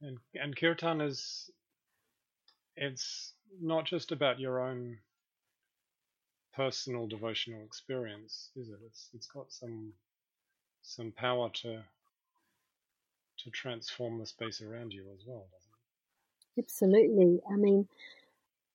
and 0.00 0.18
and 0.34 0.56
kirtan 0.56 1.00
is 1.00 1.50
it's 2.76 3.32
not 3.60 3.84
just 3.84 4.12
about 4.12 4.38
your 4.40 4.60
own 4.60 4.98
personal 6.54 7.06
devotional 7.06 7.64
experience, 7.64 8.50
is 8.56 8.68
it? 8.68 8.78
It's 8.86 9.10
it's 9.12 9.26
got 9.26 9.52
some 9.52 9.92
some 10.82 11.12
power 11.12 11.50
to 11.62 11.82
to 13.38 13.50
transform 13.50 14.18
the 14.18 14.26
space 14.26 14.62
around 14.62 14.92
you 14.92 15.04
as 15.12 15.24
well, 15.26 15.46
doesn't 15.52 15.70
it? 16.58 16.62
Absolutely. 16.64 17.40
I 17.50 17.56
mean, 17.56 17.88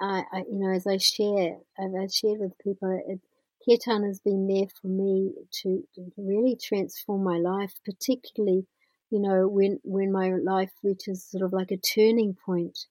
I, 0.02 0.24
I 0.32 0.38
you 0.40 0.60
know, 0.60 0.72
as 0.72 0.86
I 0.86 0.98
share, 0.98 1.58
I've, 1.78 2.14
shared 2.14 2.40
with 2.40 2.58
people, 2.60 3.02
it, 3.08 3.20
kirtan 3.66 4.04
has 4.04 4.20
been 4.20 4.48
there 4.48 4.68
for 4.82 4.88
me 4.88 5.34
to, 5.62 5.84
to 5.96 6.12
really 6.18 6.58
transform 6.62 7.24
my 7.24 7.38
life, 7.38 7.74
particularly, 7.86 8.66
you 9.12 9.20
know, 9.20 9.48
when 9.48 9.80
when 9.84 10.12
my 10.12 10.32
life 10.36 10.72
reaches 10.84 11.26
sort 11.26 11.44
of 11.44 11.54
like 11.54 11.72
a 11.72 11.78
turning 11.78 12.36
point 12.36 12.88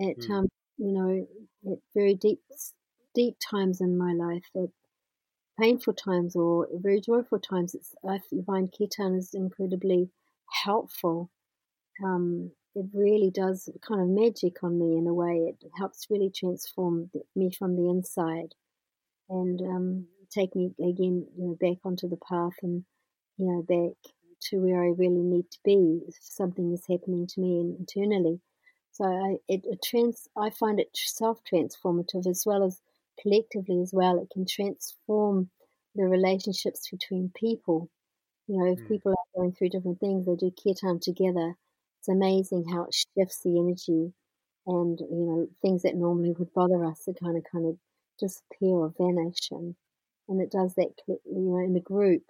at 0.00 0.16
Mm. 0.16 0.30
um, 0.30 0.48
you 0.78 0.92
know, 0.92 1.28
at 1.72 1.78
very 1.94 2.14
deep 2.14 2.42
deep 3.14 3.36
times 3.50 3.80
in 3.80 3.98
my 3.98 4.12
life, 4.14 4.46
at 4.56 4.70
painful 5.60 5.94
times 5.94 6.34
or 6.36 6.68
very 6.72 7.00
joyful 7.00 7.38
times. 7.38 7.74
It's 7.74 7.94
I 8.08 8.18
find 8.46 8.72
kirtan 8.76 9.14
is 9.14 9.34
incredibly 9.34 10.10
helpful. 10.64 11.30
Um, 12.04 12.52
it 12.74 12.86
really 12.94 13.30
does 13.30 13.68
kind 13.82 14.00
of 14.02 14.08
magic 14.08 14.62
on 14.64 14.78
me 14.78 14.98
in 14.98 15.06
a 15.08 15.14
way. 15.14 15.54
It 15.60 15.70
helps 15.78 16.08
really 16.10 16.30
transform 16.30 17.10
me 17.36 17.50
from 17.52 17.76
the 17.76 17.90
inside 17.90 18.54
and 19.28 19.60
um, 19.62 20.08
take 20.30 20.54
me 20.56 20.74
again, 20.80 21.28
you 21.36 21.48
know, 21.48 21.56
back 21.60 21.78
onto 21.84 22.08
the 22.08 22.18
path 22.18 22.56
and 22.62 22.84
you 23.38 23.46
know 23.46 23.62
back 23.62 23.96
to 24.48 24.58
where 24.60 24.82
I 24.82 24.88
really 24.88 25.22
need 25.22 25.50
to 25.50 25.58
be 25.64 26.02
if 26.08 26.16
something 26.20 26.72
is 26.72 26.86
happening 26.86 27.26
to 27.28 27.40
me 27.40 27.60
internally. 27.78 28.40
So 28.92 29.04
I 29.04 29.38
it, 29.48 29.62
it 29.64 29.82
trans 29.82 30.28
I 30.36 30.50
find 30.50 30.80
it 30.80 30.90
self 30.96 31.42
transformative 31.44 32.26
as 32.26 32.44
well 32.46 32.62
as 32.64 32.82
collectively 33.20 33.80
as 33.82 33.92
well. 33.94 34.18
It 34.18 34.30
can 34.30 34.46
transform 34.46 35.50
the 35.94 36.04
relationships 36.04 36.88
between 36.90 37.32
people. 37.34 37.90
You 38.48 38.58
know, 38.58 38.72
if 38.72 38.84
Mm. 38.84 38.86
people 38.86 39.12
are 39.12 39.40
going 39.40 39.52
through 39.52 39.70
different 39.70 40.00
things, 40.00 40.26
they 40.26 40.36
do 40.36 40.50
kirtan 40.50 41.00
together. 41.00 41.56
It's 42.00 42.08
amazing 42.08 42.66
how 42.68 42.84
it 42.84 42.94
shifts 42.94 43.40
the 43.42 43.58
energy 43.58 44.12
and 44.66 44.98
you 45.00 45.26
know 45.26 45.48
things 45.62 45.82
that 45.82 45.96
normally 45.96 46.32
would 46.32 46.52
bother 46.52 46.84
us 46.84 47.08
are 47.08 47.14
kind 47.14 47.36
of 47.36 47.44
kind 47.50 47.66
of 47.66 47.78
disappear 48.18 48.70
or 48.76 48.94
vanish 48.98 49.50
and 49.50 49.76
and 50.28 50.40
it 50.40 50.50
does 50.50 50.74
that 50.74 50.92
you 51.08 51.20
know 51.26 51.58
in 51.58 51.72
the 51.74 51.80
group 51.80 52.22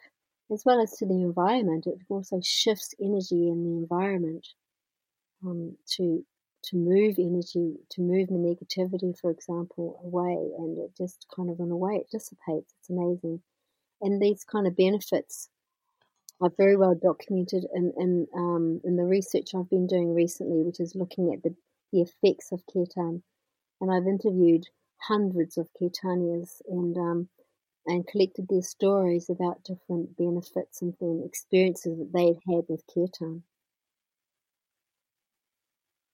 as 0.53 0.63
well 0.65 0.81
as 0.81 0.93
to 0.97 1.07
the 1.07 1.23
environment 1.23 1.87
it 1.87 1.99
also 2.09 2.41
shifts 2.43 2.95
energy 3.01 3.49
in 3.49 3.63
the 3.65 3.77
environment 3.79 4.47
um, 5.45 5.77
to 5.87 6.25
to 6.63 6.77
move 6.77 7.17
energy 7.19 7.77
to 7.91 8.01
move 8.01 8.29
the 8.29 8.35
negativity 8.35 9.19
for 9.19 9.31
example 9.31 10.01
away 10.05 10.51
and 10.59 10.79
it 10.79 10.91
just 10.97 11.27
kind 11.35 11.51
of 11.51 11.59
in 11.61 11.71
a 11.71 11.77
way 11.77 11.97
it 11.97 12.11
dissipates. 12.11 12.75
It's 12.79 12.91
amazing. 12.91 13.41
And 14.03 14.21
these 14.21 14.45
kind 14.45 14.67
of 14.67 14.77
benefits 14.77 15.49
are 16.41 16.51
very 16.57 16.77
well 16.77 16.95
documented 16.95 17.67
in 17.75 17.93
in, 17.99 18.27
um, 18.35 18.81
in 18.85 18.97
the 18.97 19.05
research 19.05 19.55
I've 19.55 19.71
been 19.71 19.87
doing 19.87 20.15
recently 20.15 20.63
which 20.63 20.81
is 20.81 20.95
looking 20.95 21.33
at 21.33 21.43
the, 21.43 21.55
the 21.93 22.03
effects 22.03 22.53
of 22.53 22.63
kirtan 22.73 23.23
and 23.81 23.91
I've 23.91 24.07
interviewed 24.07 24.67
hundreds 24.99 25.57
of 25.57 25.69
kirtanias 25.81 26.61
and 26.69 26.97
um, 26.97 27.29
and 27.91 28.07
collected 28.07 28.49
their 28.49 28.63
stories 28.63 29.29
about 29.29 29.65
different 29.65 30.17
benefits 30.17 30.81
and 30.83 30.97
then 31.01 31.23
experiences 31.27 31.99
that 31.99 32.13
they'd 32.13 32.41
had 32.55 32.67
with 32.69 32.87
kirtan. 32.87 33.45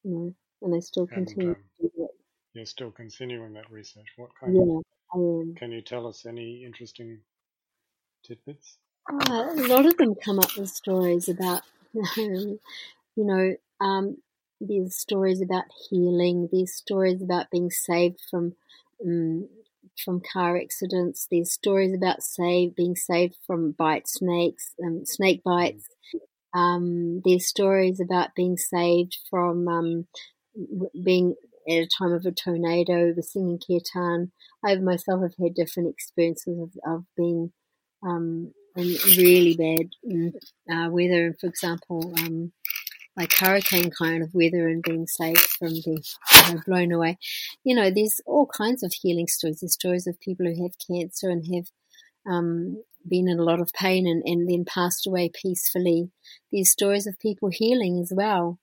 You 0.05 0.11
know, 0.11 0.37
and 0.63 0.73
they 0.73 0.81
still 0.81 1.07
And 1.11 1.37
continue 1.37 1.55
um, 1.55 1.65
to 1.81 1.89
do 1.89 2.09
you're 2.55 2.67
still 2.67 2.91
continuing 2.93 3.55
that 3.55 3.71
research. 3.71 4.15
What 4.17 4.35
kind 4.37 4.59
of 4.59 4.67
Yeah, 4.67 4.81
I 5.13 5.19
am. 5.19 5.59
can 5.59 5.73
you 5.73 5.83
tell 5.83 6.07
us 6.07 6.27
any 6.27 6.65
interesting 6.65 7.25
tidbits? 8.23 8.79
Uh, 9.11 9.53
a 9.57 9.67
lot 9.69 9.87
of 9.87 9.97
them 9.97 10.15
come 10.15 10.39
up 10.39 10.57
with 10.57 10.69
stories 10.69 11.29
about, 11.29 11.63
you 12.17 12.59
know, 13.17 13.57
um, 13.81 14.23
there's 14.61 14.97
stories 14.97 15.41
about 15.41 15.65
healing. 15.89 16.49
There's 16.51 16.75
stories 16.75 17.23
about 17.23 17.51
being 17.51 17.71
saved 17.71 18.21
from 18.31 18.57
um, 19.05 19.49
from 20.05 20.21
car 20.33 20.57
accidents. 20.57 21.27
There's 21.31 21.53
stories 21.53 21.95
about 21.95 22.23
save 22.23 22.75
being 22.77 22.97
saved 22.97 23.37
from 23.47 23.73
bite 23.73 24.09
snakes, 24.09 24.73
um, 24.85 25.03
snake 25.05 25.43
bites. 25.45 25.87
Um, 26.55 27.21
there's 27.25 27.49
stories 27.49 28.01
about 28.01 28.35
being 28.35 28.57
saved 28.57 29.19
from 29.31 29.69
um, 29.69 30.07
being 31.05 31.35
at 31.69 31.83
a 31.83 31.89
time 31.99 32.13
of 32.13 32.25
a 32.25 32.33
tornado, 32.33 33.13
with 33.15 33.25
singing 33.25 33.59
kirtan. 33.59 34.33
I 34.65 34.77
myself 34.77 35.23
have 35.23 35.35
had 35.41 35.55
different 35.55 35.91
experiences 35.91 36.59
of, 36.59 36.95
of 36.95 37.05
being 37.17 37.53
um, 38.03 38.53
in 38.77 38.97
really 39.17 39.57
bad 39.57 39.89
mm, 40.09 40.33
uh, 40.71 40.91
weather. 40.91 41.37
For 41.41 41.47
example, 41.49 42.15
um, 42.19 42.53
like 43.17 43.33
hurricane 43.35 43.91
kind 43.91 44.23
of 44.23 44.35
weather 44.35 44.69
and 44.69 44.83
being 44.83 45.07
saved 45.07 45.39
from 45.39 45.71
being 45.85 46.03
you 46.49 46.55
know, 46.55 46.61
blown 46.67 46.93
away. 46.93 47.19
You 47.65 47.75
know, 47.75 47.91
there's 47.91 48.21
all 48.27 48.47
kinds 48.47 48.83
of 48.83 48.93
healing 48.93 49.27
stories. 49.27 49.61
There's 49.61 49.73
stories 49.73 50.07
of 50.07 50.21
people 50.21 50.47
who 50.47 50.63
have 50.63 50.73
cancer 50.87 51.31
and 51.31 51.45
have 51.55 51.67
um, 52.31 52.83
been 53.09 53.29
in 53.29 53.39
a 53.39 53.45
lot 53.45 53.61
of 53.61 53.73
pain 53.73 54.07
and, 54.07 54.23
and 54.25 54.49
then 54.49 54.65
passed 54.65 55.07
away 55.07 55.31
peacefully. 55.35 56.11
There's 56.53 56.71
stories 56.71 57.07
of 57.07 57.19
people 57.19 57.49
healing 57.51 57.99
as 58.01 58.13
well. 58.15 58.59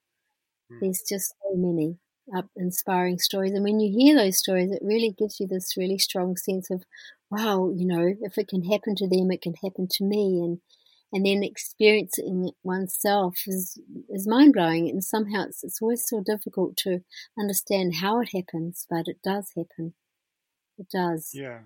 Mm. 0.71 0.79
There's 0.81 1.01
just 1.07 1.29
so 1.29 1.55
many 1.55 1.97
up 2.35 2.45
inspiring 2.55 3.19
stories. 3.19 3.53
And 3.53 3.63
when 3.63 3.79
you 3.79 3.91
hear 3.91 4.15
those 4.15 4.37
stories, 4.37 4.71
it 4.71 4.81
really 4.83 5.13
gives 5.17 5.39
you 5.39 5.47
this 5.47 5.75
really 5.77 5.97
strong 5.97 6.37
sense 6.37 6.69
of, 6.69 6.83
wow, 7.29 7.71
you 7.75 7.85
know, 7.85 8.13
if 8.21 8.37
it 8.37 8.47
can 8.47 8.63
happen 8.63 8.95
to 8.97 9.07
them, 9.07 9.31
it 9.31 9.41
can 9.41 9.55
happen 9.55 9.87
to 9.91 10.03
me. 10.03 10.39
And 10.43 10.59
and 11.13 11.25
then 11.25 11.43
experiencing 11.43 12.47
it 12.47 12.55
oneself 12.63 13.35
is 13.47 13.79
is 14.09 14.27
mind 14.27 14.53
blowing. 14.53 14.89
And 14.89 15.03
somehow 15.03 15.45
it's, 15.45 15.63
it's 15.63 15.81
always 15.81 16.03
so 16.07 16.21
difficult 16.25 16.75
to 16.77 16.99
understand 17.39 17.95
how 18.01 18.19
it 18.19 18.29
happens, 18.33 18.85
but 18.89 19.07
it 19.07 19.19
does 19.23 19.51
happen. 19.55 19.93
It 20.77 20.87
does. 20.91 21.29
Yeah, 21.33 21.59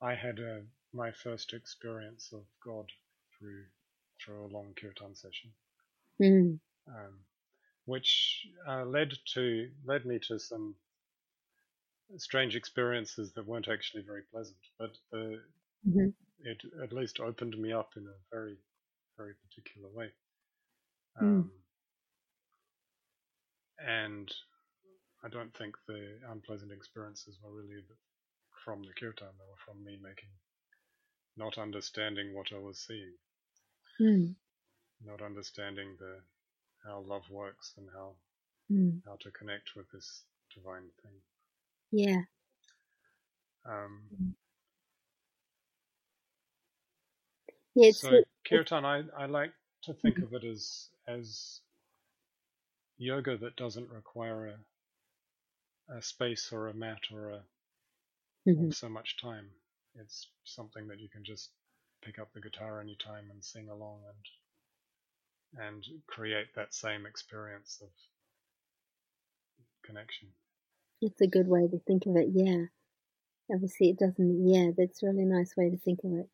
I 0.00 0.14
had 0.14 0.38
uh, 0.38 0.60
my 0.92 1.10
first 1.10 1.54
experience 1.54 2.30
of 2.32 2.42
God 2.64 2.86
through 3.38 3.64
through 4.22 4.44
a 4.44 4.52
long 4.54 4.74
kirtan 4.80 5.14
session, 5.14 5.50
Mm, 6.20 6.60
um, 6.86 7.18
which 7.86 8.46
uh, 8.68 8.84
led 8.84 9.14
to 9.34 9.70
led 9.84 10.04
me 10.04 10.18
to 10.28 10.38
some 10.38 10.76
strange 12.18 12.54
experiences 12.54 13.32
that 13.32 13.46
weren't 13.46 13.68
actually 13.68 14.02
very 14.02 14.22
pleasant, 14.30 14.58
but 14.78 14.96
the, 15.10 15.40
hmm 15.84 16.08
it 16.38 16.62
at 16.82 16.92
least 16.92 17.20
opened 17.20 17.58
me 17.58 17.72
up 17.72 17.96
in 17.96 18.06
a 18.06 18.16
very 18.36 18.58
very 19.16 19.34
particular 19.34 19.90
way. 19.90 20.12
Mm. 21.20 21.40
Um, 21.40 21.52
and 23.78 24.32
I 25.24 25.28
don't 25.28 25.56
think 25.56 25.76
the 25.86 26.20
unpleasant 26.28 26.72
experiences 26.72 27.38
were 27.42 27.52
really 27.52 27.82
from 28.64 28.82
the 28.82 28.94
kirtan; 28.94 29.36
they 29.38 29.44
were 29.46 29.56
from 29.64 29.84
me 29.84 29.96
making, 29.96 30.30
not 31.36 31.58
understanding 31.58 32.34
what 32.34 32.52
I 32.52 32.58
was 32.58 32.80
seeing, 32.80 33.18
Mm, 34.00 34.34
not 35.00 35.22
understanding 35.22 35.96
the 35.98 36.24
how 36.84 37.00
love 37.00 37.30
works 37.30 37.74
and 37.76 37.90
how 37.90 38.16
mm, 38.70 39.02
how 39.04 39.16
to 39.16 39.30
connect 39.32 39.76
with 39.76 39.90
this 39.90 40.24
divine 40.54 40.90
thing. 41.02 41.22
yeah. 41.90 42.24
Um, 43.66 44.12
Mm. 44.12 44.34
Yeah, 47.74 47.92
so 47.92 48.22
kirtan, 48.48 48.84
I, 48.84 49.04
I 49.16 49.26
like 49.26 49.52
to 49.82 49.94
think 49.94 50.22
of 50.22 50.34
it 50.34 50.44
as 50.44 50.90
as 51.08 51.60
yoga 52.98 53.36
that 53.38 53.56
doesn't 53.56 53.90
require 53.90 54.46
a, 54.48 55.94
a 55.98 56.02
space 56.02 56.52
or 56.52 56.68
a 56.68 56.74
mat 56.74 57.02
or 57.12 57.30
a 57.30 57.42
mhm, 58.46 58.66
or 58.66 58.72
so 58.72 58.88
much 58.88 59.16
time. 59.18 59.50
It's 59.94 60.28
something 60.44 60.88
that 60.88 61.00
you 61.00 61.08
can 61.08 61.24
just 61.24 61.50
pick 62.02 62.18
up 62.18 62.32
the 62.32 62.40
guitar 62.40 62.80
anytime 62.80 63.30
and 63.30 63.44
sing 63.44 63.68
along 63.68 64.02
and 65.56 65.66
and 65.66 65.84
create 66.06 66.54
that 66.56 66.74
same 66.74 67.06
experience 67.06 67.80
of 67.82 67.90
connection. 69.84 70.28
It's 71.00 71.20
a 71.20 71.28
good 71.28 71.46
way 71.46 71.68
to 71.68 71.78
think 71.78 72.06
of 72.06 72.16
it, 72.16 72.30
yeah. 72.32 72.66
Obviously, 73.52 73.90
it 73.90 73.98
doesn't, 73.98 74.46
yeah, 74.48 74.70
that's 74.76 75.02
a 75.02 75.06
really 75.06 75.24
nice 75.26 75.56
way 75.56 75.70
to 75.70 75.78
think 75.78 76.00
of 76.04 76.12
it. 76.14 76.30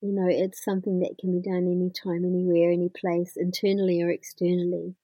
You 0.00 0.12
know, 0.12 0.26
it's 0.28 0.62
something 0.62 1.00
that 1.00 1.16
can 1.18 1.32
be 1.32 1.40
done 1.40 1.66
anytime, 1.66 2.24
anywhere, 2.24 2.70
any 2.70 2.90
place, 2.90 3.36
internally 3.36 4.02
or 4.02 4.10
externally. 4.10 4.94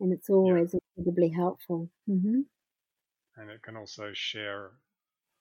And 0.00 0.12
it's 0.12 0.30
always 0.30 0.72
yeah. 0.72 0.80
incredibly 0.96 1.30
helpful. 1.30 1.90
Mm-hmm. 2.08 2.40
And 3.36 3.50
it 3.50 3.62
can 3.62 3.76
also 3.76 4.10
share 4.14 4.70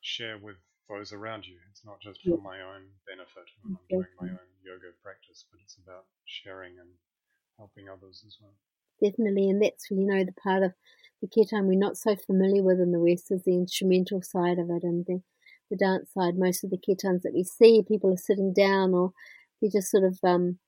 share 0.01 0.37
with 0.37 0.57
those 0.89 1.13
around 1.13 1.45
you. 1.45 1.57
It's 1.71 1.85
not 1.85 2.01
just 2.01 2.21
for 2.23 2.35
yeah. 2.37 2.43
my 2.43 2.59
own 2.61 2.83
benefit 3.07 3.47
when 3.61 3.77
I'm 3.77 3.87
doing 3.89 4.13
my 4.19 4.29
own 4.29 4.49
yoga 4.63 4.91
practice, 5.01 5.45
but 5.49 5.59
it's 5.63 5.77
about 5.77 6.05
sharing 6.25 6.77
and 6.79 6.89
helping 7.57 7.87
others 7.89 8.23
as 8.27 8.37
well. 8.41 8.53
Definitely, 9.01 9.49
and 9.49 9.61
that's 9.61 9.89
you 9.89 10.05
know 10.05 10.23
the 10.23 10.33
part 10.33 10.63
of 10.63 10.73
the 11.21 11.27
kirtan 11.27 11.67
we're 11.67 11.79
not 11.79 11.97
so 11.97 12.15
familiar 12.15 12.63
with 12.63 12.79
in 12.79 12.91
the 12.91 12.99
West 12.99 13.31
is 13.31 13.43
the 13.43 13.55
instrumental 13.55 14.21
side 14.21 14.59
of 14.59 14.69
it 14.69 14.83
and 14.83 15.05
the, 15.05 15.21
the 15.73 15.85
dance 15.85 16.13
side. 16.13 16.37
Most 16.37 16.63
of 16.63 16.69
the 16.69 16.77
kirtans 16.77 17.23
that 17.23 17.33
we 17.33 17.43
see, 17.43 17.83
people 17.87 18.13
are 18.13 18.17
sitting 18.17 18.53
down 18.53 18.93
or 18.93 19.11
they're 19.59 19.71
just 19.71 19.91
sort 19.91 20.03
of, 20.03 20.17
um, 20.23 20.59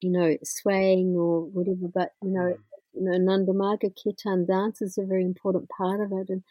you 0.00 0.10
know, 0.10 0.36
swaying 0.42 1.14
or 1.16 1.46
whatever. 1.46 1.88
But, 1.92 2.10
you 2.22 2.30
know, 2.30 2.52
mm. 2.52 2.58
you 2.92 3.02
know, 3.04 3.14
Ananda 3.14 3.52
Marga 3.52 3.90
kirtan 4.02 4.46
dance 4.46 4.82
is 4.82 4.98
a 4.98 5.04
very 5.04 5.24
important 5.24 5.68
part 5.68 6.00
of 6.00 6.12
it. 6.12 6.28
And, 6.28 6.42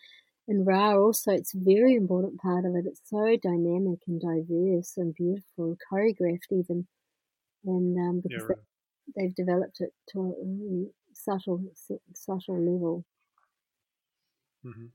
and 0.48 0.66
Ra 0.68 0.96
also, 0.98 1.32
it's 1.32 1.54
a 1.54 1.60
very 1.60 1.96
important 1.96 2.40
part 2.42 2.66
of 2.66 2.76
it. 2.76 2.86
It's 2.86 3.02
so 3.06 3.38
dynamic 3.42 4.00
and 4.08 4.20
diverse 4.20 4.94
and 4.98 5.14
beautiful, 5.14 5.78
choreographed 5.92 6.52
even. 6.52 6.88
And 7.66 7.98
um, 7.98 8.22
because 8.22 8.42
yeah, 8.42 8.48
right. 8.50 8.58
they, 9.16 9.24
they've 9.24 9.36
developed 9.36 9.80
it 9.80 9.94
to 10.10 10.20
a 10.20 10.34
really 10.46 10.88
subtle, 11.14 11.64
subtle 12.14 12.60
level. 12.60 13.06
Mm-hmm. 14.66 14.88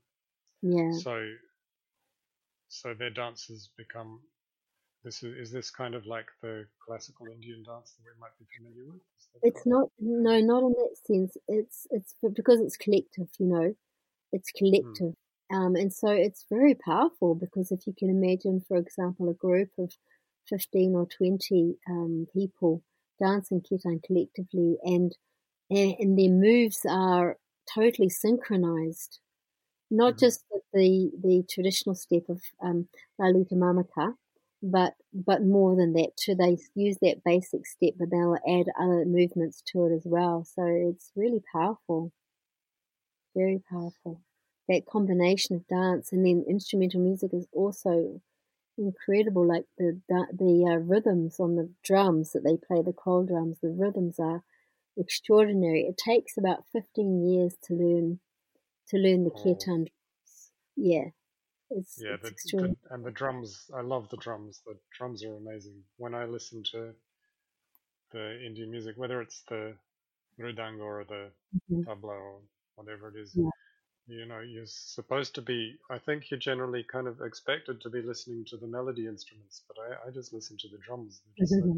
Yeah. 0.63 0.93
So, 0.99 1.15
so 2.81 2.95
their 2.95 3.11
dances 3.11 3.71
become. 3.77 4.21
This 5.05 5.23
is, 5.23 5.49
is 5.49 5.53
this 5.53 5.71
kind 5.71 5.95
of 5.95 6.07
like 6.07 6.27
the 6.43 6.67
classical 6.85 7.27
Indian 7.27 7.63
dance 7.63 7.95
that 7.95 8.03
we 8.03 8.21
might 8.21 8.37
be 8.39 8.47
familiar 8.57 8.93
with? 8.93 9.01
It's 9.43 9.65
not. 9.65 9.89
No, 10.01 10.41
not 10.41 10.63
in 10.63 10.73
that 10.73 10.97
sense. 11.07 11.37
It's 11.47 11.87
it's 11.91 12.15
because 12.35 12.61
it's 12.61 12.77
collective. 12.77 13.29
You 13.39 13.47
know, 13.47 13.75
it's 14.33 14.51
hmm. 14.51 14.65
collective. 14.65 15.15
Mm. 15.15 15.15
Um, 15.51 15.77
and 15.77 15.93
so 15.93 16.09
it's 16.11 16.45
very 16.51 16.75
powerful 16.75 17.35
because 17.35 17.73
if 17.73 17.87
you 17.87 17.95
can 17.99 18.11
imagine, 18.11 18.63
for 18.69 18.77
example, 18.77 19.31
a 19.31 19.35
group 19.35 19.71
of 19.79 19.93
15 20.49 20.95
or 20.95 21.07
20 21.07 21.77
um, 21.89 22.27
people 22.35 22.83
dancing 23.21 23.63
kirtan 23.69 24.01
collectively 24.07 24.77
and, 24.83 25.17
and, 25.71 25.95
and 25.99 26.19
their 26.19 26.31
moves 26.31 26.81
are 26.89 27.39
totally 27.75 28.09
synchronized 28.09 29.21
not 29.91 30.15
mm-hmm. 30.15 30.21
just 30.21 30.45
the 30.73 31.11
the 31.23 31.45
traditional 31.49 31.95
step 31.95 32.25
of 32.29 32.41
um, 32.63 32.89
Lalita 33.19 33.55
Marmika, 33.55 34.15
but 34.63 34.95
but 35.13 35.43
more 35.43 35.77
than 35.77 35.93
that 35.95 36.11
too. 36.17 36.35
They 36.35 36.59
use 36.75 36.99
that 37.03 37.25
basic 37.25 37.67
step, 37.67 37.95
but 37.99 38.11
they'll 38.11 38.37
add 38.37 38.67
other 38.79 39.05
movements 39.05 39.63
to 39.73 39.87
it 39.87 39.95
as 39.95 40.03
well. 40.05 40.45
So 40.45 40.65
it's 40.67 41.11
really 41.17 41.43
powerful, 41.53 42.13
very 43.35 43.63
powerful. 43.71 44.23
That 44.69 44.87
combination 44.87 45.57
of 45.57 45.67
dance 45.67 46.13
and 46.13 46.27
then 46.27 46.45
instrumental 46.47 47.01
music 47.01 47.31
is 47.33 47.47
also 47.53 48.21
incredible. 48.77 49.47
Like 49.47 49.65
the 49.79 50.01
the 50.09 50.71
uh, 50.71 50.77
rhythms 50.77 51.41
on 51.41 51.57
the 51.57 51.71
drums 51.83 52.33
that 52.33 52.45
they 52.45 52.57
play, 52.57 52.83
the 52.83 52.93
khol 52.93 53.27
drums, 53.27 53.59
the 53.63 53.71
rhythms 53.71 54.19
are 54.19 54.43
extraordinary. 54.97 55.83
It 55.83 55.97
takes 55.97 56.37
about 56.37 56.65
fifteen 56.73 57.25
years 57.27 57.55
to 57.65 57.75
learn 57.75 58.21
to 58.91 58.97
learn 58.97 59.25
the 59.25 59.31
kirtan. 59.31 59.87
Yeah, 60.77 61.11
it's, 61.71 62.01
yeah, 62.03 62.17
it's 62.23 62.51
the, 62.51 62.59
the, 62.59 62.77
and 62.91 63.05
the 63.05 63.11
drums. 63.11 63.71
I 63.77 63.83
love 63.83 64.09
the 64.11 64.17
drums. 64.17 64.63
The 64.67 64.77
drums 64.97 65.25
are 65.25 65.37
amazing. 65.37 65.83
When 65.97 66.15
I 66.15 66.25
listen 66.25 66.63
to 66.73 66.95
the 68.13 68.45
Indian 68.45 68.71
music, 68.71 68.97
whether 68.97 69.21
it's 69.21 69.43
the 69.49 69.75
mridanga 70.41 70.81
or 70.81 71.05
the 71.09 71.31
mm-hmm. 71.71 71.83
tabla 71.83 72.05
or 72.05 72.41
whatever 72.77 73.09
it 73.09 73.21
is, 73.21 73.33
yeah. 73.35 73.51
you 74.07 74.25
know, 74.27 74.41
you're 74.41 74.67
supposed 74.67 75.35
to 75.35 75.43
be. 75.43 75.77
I 75.91 75.99
think 75.99 76.31
you're 76.31 76.41
generally 76.41 76.85
kind 76.91 77.07
of 77.07 77.21
expected 77.21 77.81
to 77.83 77.91
be 77.91 78.03
listening 78.03 78.45
to 78.49 78.57
the 78.57 78.67
melody 78.67 79.07
instruments, 79.07 79.63
but 79.69 79.77
I, 79.83 80.09
I 80.09 80.11
just 80.13 80.33
listen 80.33 80.57
to 80.59 80.69
the 80.69 80.79
drums. 80.79 81.21
They're 81.25 81.45
just 81.45 81.55
mm-hmm. 81.55 81.69
so 81.69 81.75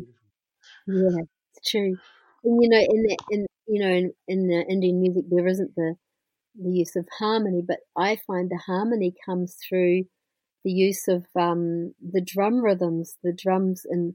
beautiful. 0.86 1.18
Yeah, 1.18 1.24
it's 1.56 1.70
true. 1.70 1.96
And 2.44 2.62
you 2.62 2.68
know, 2.68 2.78
in 2.78 3.02
the, 3.02 3.18
in 3.30 3.46
you 3.66 3.80
know, 3.80 3.92
in, 3.92 4.12
in 4.28 4.46
the 4.46 4.64
Indian 4.68 5.00
music, 5.00 5.24
there 5.30 5.46
isn't 5.46 5.74
the 5.74 5.96
the 6.54 6.70
use 6.70 6.96
of 6.96 7.06
harmony, 7.18 7.62
but 7.66 7.80
I 7.96 8.18
find 8.26 8.50
the 8.50 8.60
harmony 8.66 9.14
comes 9.24 9.56
through 9.56 10.04
the 10.64 10.72
use 10.72 11.08
of 11.08 11.24
um, 11.36 11.94
the 12.00 12.20
drum 12.20 12.62
rhythms, 12.62 13.16
the 13.22 13.32
drums, 13.32 13.86
and 13.88 14.14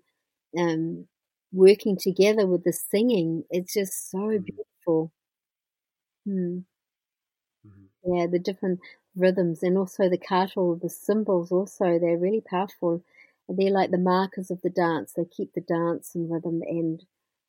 um, 0.57 1.07
working 1.51 1.97
together 1.97 2.45
with 2.45 2.63
the 2.63 2.73
singing. 2.73 3.43
It's 3.49 3.73
just 3.73 4.11
so 4.11 4.19
mm-hmm. 4.19 4.43
beautiful. 4.43 5.11
Hmm. 6.25 6.59
Mm-hmm. 7.65 8.13
Yeah, 8.13 8.27
the 8.27 8.39
different 8.39 8.79
rhythms 9.15 9.63
and 9.63 9.77
also 9.77 10.09
the 10.09 10.17
kartal, 10.17 10.79
the 10.79 10.89
cymbals. 10.89 11.51
Also, 11.51 11.97
they're 11.99 12.17
really 12.17 12.41
powerful. 12.41 13.03
They're 13.47 13.71
like 13.71 13.91
the 13.91 13.97
markers 13.97 14.51
of 14.51 14.61
the 14.61 14.69
dance. 14.69 15.13
They 15.13 15.25
keep 15.25 15.53
the 15.53 15.61
dance 15.61 16.13
and 16.15 16.31
rhythm, 16.31 16.61
and 16.67 17.03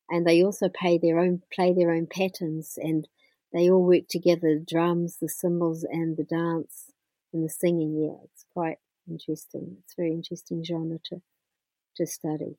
and 0.09 0.25
they 0.25 0.43
also 0.43 0.69
play 0.69 0.97
their 0.97 1.19
own 1.19 1.41
play 1.53 1.73
their 1.73 1.91
own 1.91 2.07
patterns 2.07 2.77
and 2.81 3.07
they 3.53 3.69
all 3.69 3.85
work 3.85 4.07
together 4.09 4.59
the 4.59 4.65
drums, 4.67 5.17
the 5.17 5.29
cymbals, 5.29 5.83
and 5.83 6.17
the 6.17 6.23
dance 6.23 6.91
and 7.33 7.43
the 7.43 7.49
singing. 7.49 7.95
Yeah, 7.95 8.23
it's 8.23 8.45
quite 8.53 8.77
interesting. 9.09 9.77
It's 9.83 9.93
a 9.97 10.01
very 10.01 10.13
interesting 10.13 10.63
genre 10.63 10.99
to, 11.05 11.21
to 11.97 12.05
study. 12.05 12.57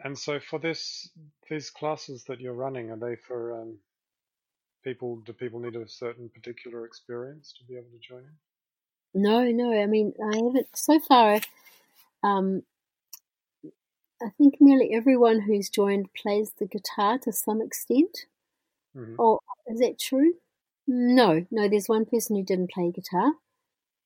And 0.00 0.16
so, 0.16 0.38
for 0.38 0.58
this, 0.58 1.10
these 1.50 1.70
classes 1.70 2.24
that 2.24 2.40
you're 2.40 2.52
running, 2.52 2.90
are 2.90 2.96
they 2.96 3.16
for 3.16 3.60
um, 3.60 3.78
people? 4.84 5.16
Do 5.26 5.32
people 5.32 5.60
need 5.60 5.74
a 5.74 5.88
certain 5.88 6.28
particular 6.28 6.84
experience 6.84 7.54
to 7.58 7.64
be 7.64 7.74
able 7.74 7.90
to 7.90 7.98
join 7.98 8.20
in? 8.20 9.22
No, 9.22 9.42
no. 9.50 9.72
I 9.72 9.86
mean, 9.86 10.12
I 10.22 10.36
haven't 10.36 10.68
so 10.74 11.00
far. 11.00 11.40
Um, 12.22 12.62
I 14.20 14.30
think 14.36 14.56
nearly 14.60 14.92
everyone 14.92 15.40
who's 15.42 15.68
joined 15.68 16.08
plays 16.14 16.52
the 16.58 16.66
guitar 16.66 17.18
to 17.18 17.32
some 17.32 17.62
extent. 17.62 18.26
Mm-hmm. 18.96 19.14
Or 19.18 19.40
is 19.68 19.78
that 19.80 19.98
true? 19.98 20.34
No, 20.86 21.46
no. 21.50 21.68
There's 21.68 21.88
one 21.88 22.04
person 22.04 22.36
who 22.36 22.42
didn't 22.42 22.70
play 22.70 22.90
guitar. 22.90 23.32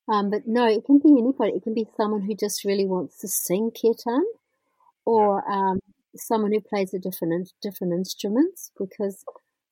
Um, 0.07 0.29
but 0.29 0.43
no, 0.45 0.67
it 0.67 0.85
can 0.85 0.99
be 0.99 1.17
anybody. 1.17 1.53
It 1.53 1.63
can 1.63 1.73
be 1.73 1.87
someone 1.97 2.23
who 2.23 2.35
just 2.35 2.65
really 2.65 2.85
wants 2.85 3.19
to 3.19 3.27
sing 3.27 3.71
kirtan, 3.71 4.25
or 5.05 5.43
yeah. 5.47 5.55
um, 5.55 5.79
someone 6.15 6.51
who 6.51 6.59
plays 6.59 6.93
a 6.93 6.99
different 6.99 7.53
different 7.61 7.93
instruments. 7.93 8.71
Because, 8.77 9.23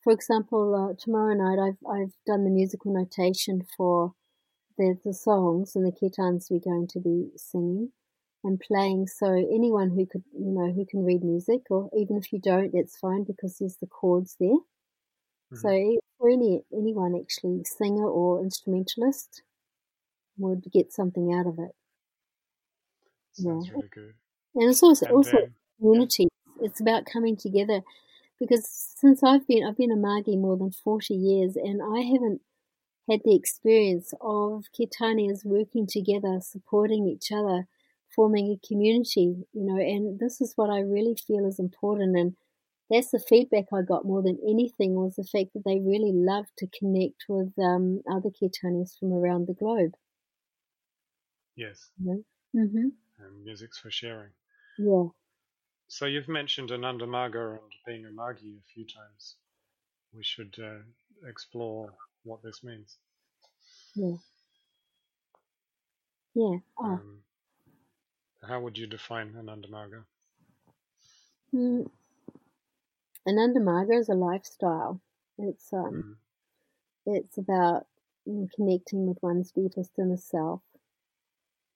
for 0.04 0.13
example, 0.13 0.73
uh, 0.73 0.95
tomorrow 0.97 1.36
night 1.36 1.60
I've 1.62 1.86
I've 1.86 2.13
done 2.25 2.45
the 2.45 2.49
musical 2.49 2.93
notation 2.93 3.63
for 3.77 4.13
the 4.77 4.97
the 5.04 5.13
songs 5.13 5.75
and 5.75 5.86
the 5.86 5.91
kirtans 5.91 6.49
we're 6.49 6.60
going 6.60 6.88
to 6.88 6.99
be 6.99 7.32
singing 7.36 7.91
and 8.43 8.60
playing. 8.60 9.08
So 9.08 9.27
anyone 9.27 9.89
who 9.89 10.06
could, 10.06 10.23
you 10.34 10.51
know, 10.51 10.71
who 10.71 10.86
can 10.86 11.04
read 11.04 11.23
music, 11.23 11.62
or 11.69 11.89
even 11.97 12.17
if 12.17 12.32
you 12.34 12.39
don't, 12.39 12.71
that's 12.73 12.97
fine 12.97 13.23
because 13.23 13.58
there's 13.58 13.77
the 13.77 13.88
chords 13.88 14.36
there. 14.39 14.49
Mm-hmm. 14.49 15.56
So 15.58 15.99
for 16.17 16.30
any 16.30 16.62
anyone 16.73 17.15
actually, 17.19 17.63
singer 17.65 18.08
or 18.08 18.41
instrumentalist, 18.41 19.43
would 20.38 20.63
get 20.71 20.91
something 20.91 21.34
out 21.34 21.47
of 21.47 21.60
it. 21.60 21.71
Sounds 23.34 23.67
yeah. 23.67 23.73
really 23.73 23.89
good. 23.93 24.13
And 24.56 24.69
it's 24.69 24.84
also 24.84 25.06
and 25.06 25.15
also 25.15 25.38
then, 25.38 25.54
community. 25.80 26.23
Yeah. 26.23 26.67
It's 26.67 26.82
about 26.82 27.06
coming 27.12 27.38
together 27.38 27.82
because 28.39 28.67
since 28.67 29.23
I've 29.23 29.47
been 29.47 29.65
I've 29.65 29.77
been 29.77 29.91
a 29.91 29.95
Margi 29.95 30.38
more 30.38 30.58
than 30.58 30.71
forty 30.71 31.15
years, 31.15 31.56
and 31.56 31.82
I 31.82 32.01
haven't 32.01 32.41
had 33.10 33.21
the 33.25 33.36
experience 33.36 34.13
of 34.21 34.65
Kirtanias 34.77 35.43
working 35.43 35.88
together, 35.88 36.39
supporting 36.41 37.08
each 37.08 37.32
other 37.32 37.67
forming 38.15 38.52
a 38.52 38.67
community, 38.67 39.36
you 39.54 39.65
know, 39.65 39.78
and 39.78 40.19
this 40.19 40.41
is 40.41 40.54
what 40.56 40.69
I 40.69 40.80
really 40.80 41.15
feel 41.15 41.45
is 41.45 41.60
important. 41.60 42.17
And 42.17 42.36
that's 42.89 43.12
the 43.12 43.19
feedback 43.19 43.65
I 43.74 43.82
got 43.82 44.06
more 44.06 44.21
than 44.21 44.38
anything 44.47 44.95
was 44.95 45.15
the 45.15 45.24
fact 45.24 45.54
that 45.54 45.63
they 45.65 45.80
really 45.80 46.12
love 46.13 46.45
to 46.58 46.67
connect 46.78 47.26
with 47.30 47.54
um, 47.58 48.02
other 48.12 48.30
Kirtanis 48.30 49.00
from 49.00 49.13
around 49.13 49.47
the 49.47 49.54
globe. 49.54 49.91
Yes. 51.56 51.89
Mm-hmm. 52.02 52.89
And 53.19 53.43
music's 53.43 53.78
for 53.78 53.91
sharing. 53.91 54.32
Yeah. 54.78 55.06
So 55.88 56.06
you've 56.06 56.28
mentioned 56.28 56.71
Ananda 56.71 57.06
Marga 57.06 57.52
and 57.52 57.71
being 57.86 58.06
a 58.06 58.10
Margi 58.10 58.58
a 58.58 58.63
few 58.74 58.86
times. 58.86 59.36
We 60.13 60.24
should 60.24 60.56
uh, 60.62 61.28
explore 61.30 61.93
what 62.24 62.43
this 62.43 62.63
means. 62.63 62.97
Yeah. 63.95 64.15
Yeah. 66.34 66.58
Oh. 66.80 66.86
Um, 66.86 67.19
how 68.47 68.60
would 68.60 68.77
you 68.77 68.88
define 68.88 69.34
Anandamarga? 69.34 70.04
Mm. 71.54 71.89
Anandamarga 73.27 73.99
is 73.99 74.10
a 74.10 74.13
lifestyle. 74.13 74.99
It's 75.38 75.71
um, 75.73 76.17
mm. 77.08 77.15
it's 77.15 77.38
about 77.38 77.86
connecting 78.56 79.08
with 79.08 79.17
one's 79.21 79.51
deepest 79.51 79.91
inner 79.97 80.17
self 80.17 80.62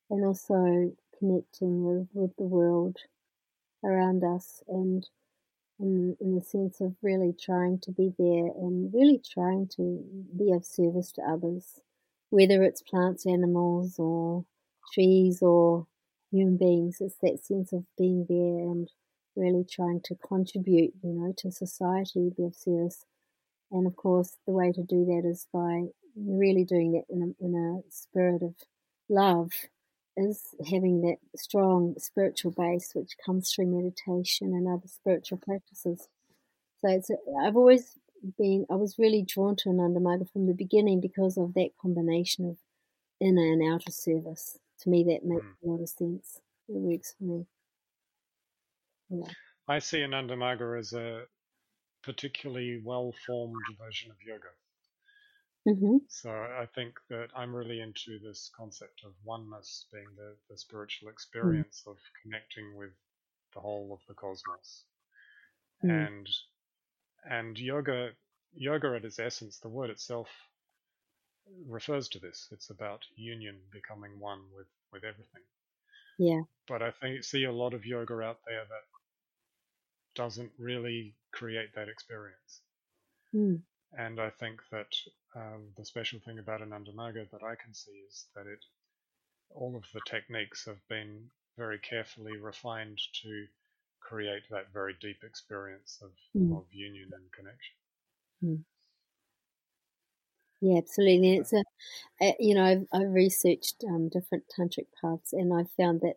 and 0.10 0.24
also 0.24 0.94
connecting 1.18 1.84
with, 1.84 2.08
with 2.14 2.36
the 2.38 2.44
world 2.44 2.98
around 3.84 4.24
us 4.24 4.64
and 4.68 5.08
in, 5.80 6.16
in 6.22 6.36
the 6.36 6.42
sense 6.42 6.80
of 6.80 6.96
really 7.02 7.34
trying 7.34 7.80
to 7.80 7.92
be 7.92 8.14
there 8.18 8.48
and 8.58 8.94
really 8.94 9.22
trying 9.34 9.68
to 9.76 10.04
be 10.38 10.52
of 10.52 10.66
service 10.66 11.12
to 11.12 11.22
others, 11.22 11.82
whether 12.30 12.64
it's 12.64 12.82
plants, 12.82 13.26
animals, 13.26 13.96
or 14.00 14.46
trees, 14.94 15.42
or 15.42 15.88
human 16.32 16.58
beings. 16.58 16.98
It's 17.00 17.18
that 17.22 17.44
sense 17.44 17.74
of 17.74 17.86
being 17.98 18.26
there 18.28 18.70
and 18.70 18.90
really 19.36 19.66
trying 19.70 20.02
to 20.06 20.16
contribute, 20.16 20.94
you 21.04 21.14
know, 21.14 21.34
to 21.38 21.52
society, 21.52 22.32
be 22.36 22.46
of 22.46 22.56
service. 22.56 23.06
And 23.72 23.88
of 23.88 23.96
course, 23.96 24.38
the 24.46 24.54
way 24.54 24.72
to 24.72 24.84
do 24.84 25.06
that 25.06 25.24
is 25.26 25.48
by 25.54 25.86
really 26.16 26.64
doing 26.64 26.96
it 26.96 27.06
in 27.14 27.22
a, 27.22 27.46
in 27.46 27.56
a 27.56 27.92
spirit 27.92 28.42
of 28.42 28.56
love, 29.10 29.52
is 30.18 30.56
having 30.70 31.02
that 31.02 31.18
strong 31.36 31.96
spiritual 31.98 32.52
base 32.52 32.92
which 32.94 33.18
comes 33.24 33.52
through 33.52 33.68
meditation 33.68 34.54
and 34.54 34.68
other 34.68 34.88
spiritual 34.88 35.38
practices. 35.38 36.08
So 36.82 36.90
it's 36.90 37.10
I've 37.44 37.58
always 37.58 37.98
been 38.38 38.66
I 38.72 38.76
was 38.76 38.98
really 38.98 39.24
drawn 39.28 39.56
to 39.58 39.70
Ananda 39.70 40.00
Marga 40.00 40.30
from 40.32 40.48
the 40.48 40.54
beginning 40.54 41.02
because 41.02 41.38
of 41.38 41.54
that 41.56 41.72
combination 41.82 42.46
of 42.46 42.58
inner 43.20 43.42
and 43.42 43.74
outer 43.74 43.92
service. 43.92 44.58
To 44.82 44.90
me, 44.90 45.04
that 45.06 45.26
makes 45.26 45.46
mm. 45.46 45.64
a 45.64 45.68
lot 45.68 45.82
of 45.82 45.90
sense. 45.90 46.42
It 46.68 46.76
works 46.76 47.14
for 47.18 47.24
me. 47.24 47.46
Yeah. 49.10 49.32
I 49.68 49.80
see 49.80 50.04
Ananda 50.04 50.36
Marga 50.36 50.78
as 50.78 50.94
a 50.94 51.24
particularly 52.04 52.82
well 52.84 53.14
formed 53.26 53.56
version 53.80 54.12
of 54.12 54.18
yoga. 54.26 54.50
Mm-hmm. 55.68 55.98
So 56.08 56.30
I 56.30 56.68
think 56.76 56.94
that 57.10 57.30
I'm 57.36 57.56
really 57.56 57.82
into 57.82 58.20
this 58.20 58.52
concept 58.56 59.02
of 59.04 59.14
oneness 59.24 59.88
being 59.92 60.06
the, 60.16 60.36
the 60.50 60.58
spiritual 60.58 61.10
experience 61.10 61.84
mm. 61.88 61.92
of 61.92 61.98
connecting 62.22 62.76
with 62.76 62.92
the 63.56 63.60
whole 63.60 63.92
of 63.92 64.00
the 64.08 64.14
cosmos. 64.14 64.84
Mm. 65.84 66.08
And 66.08 66.30
and 67.28 67.60
yoga 67.60 68.12
yoga 68.54 68.96
at 68.96 69.06
its 69.06 69.18
essence, 69.18 69.60
the 69.60 69.70
word 69.70 69.90
itself 69.90 70.28
refers 71.68 72.10
to 72.10 72.20
this. 72.20 72.48
It's 72.52 72.70
about 72.70 73.06
union, 73.16 73.58
becoming 73.72 74.20
one 74.20 74.42
with, 74.56 74.68
with 74.92 75.04
everything. 75.04 75.44
Yeah. 76.18 76.42
But 76.68 76.82
I 76.82 76.92
think 76.92 77.24
see 77.24 77.44
a 77.44 77.52
lot 77.52 77.74
of 77.74 77.86
yoga 77.86 78.22
out 78.22 78.40
there 78.48 78.64
that 78.64 78.86
doesn't 80.16 80.52
really 80.58 81.16
create 81.32 81.76
that 81.76 81.90
experience. 81.90 82.62
Mm. 83.34 83.62
And 83.98 84.20
I 84.20 84.30
think 84.30 84.62
that 84.72 84.96
um, 85.36 85.68
the 85.78 85.86
special 85.86 86.20
thing 86.20 86.40
about 86.40 86.62
Ananda 86.62 86.92
Marga 86.92 87.30
that 87.32 87.44
I 87.44 87.56
can 87.56 87.74
see 87.74 87.92
is 88.08 88.26
that 88.36 88.48
it 88.48 88.60
all 89.54 89.76
of 89.76 89.84
the 89.94 90.02
techniques 90.06 90.66
have 90.66 90.86
been 90.90 91.30
very 91.58 91.80
carefully 91.80 92.38
refined 92.38 93.00
to 93.22 93.46
create 94.00 94.44
that 94.50 94.74
very 94.74 94.96
deep 95.02 95.24
experience 95.24 96.00
of, 96.02 96.12
mm. 96.36 96.58
of 96.58 96.66
union 96.72 97.10
and 97.14 97.32
connection. 97.32 97.76
Mm. 98.44 98.64
Yeah, 100.66 100.78
absolutely. 100.80 101.36
It's 101.38 101.54
a, 101.54 101.64
a 102.22 102.36
you 102.40 102.56
know, 102.56 102.64
I've, 102.66 102.86
I've 102.94 103.12
researched 103.14 103.84
um, 103.88 104.10
different 104.10 104.46
tantric 104.58 104.88
paths, 105.02 105.34
and 105.34 105.54
I've 105.54 105.72
found 105.72 106.02
that 106.02 106.16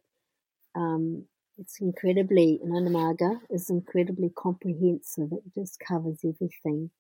um, 0.77 1.27
it's 1.59 1.81
incredibly 1.81 2.61
Ananda 2.65 2.91
Marga 2.91 3.41
is 3.51 3.71
incredibly 3.71 4.31
comprehensive. 4.31 5.33
It 5.33 5.45
just 5.55 5.81
covers 5.81 6.21
everything. 6.25 6.91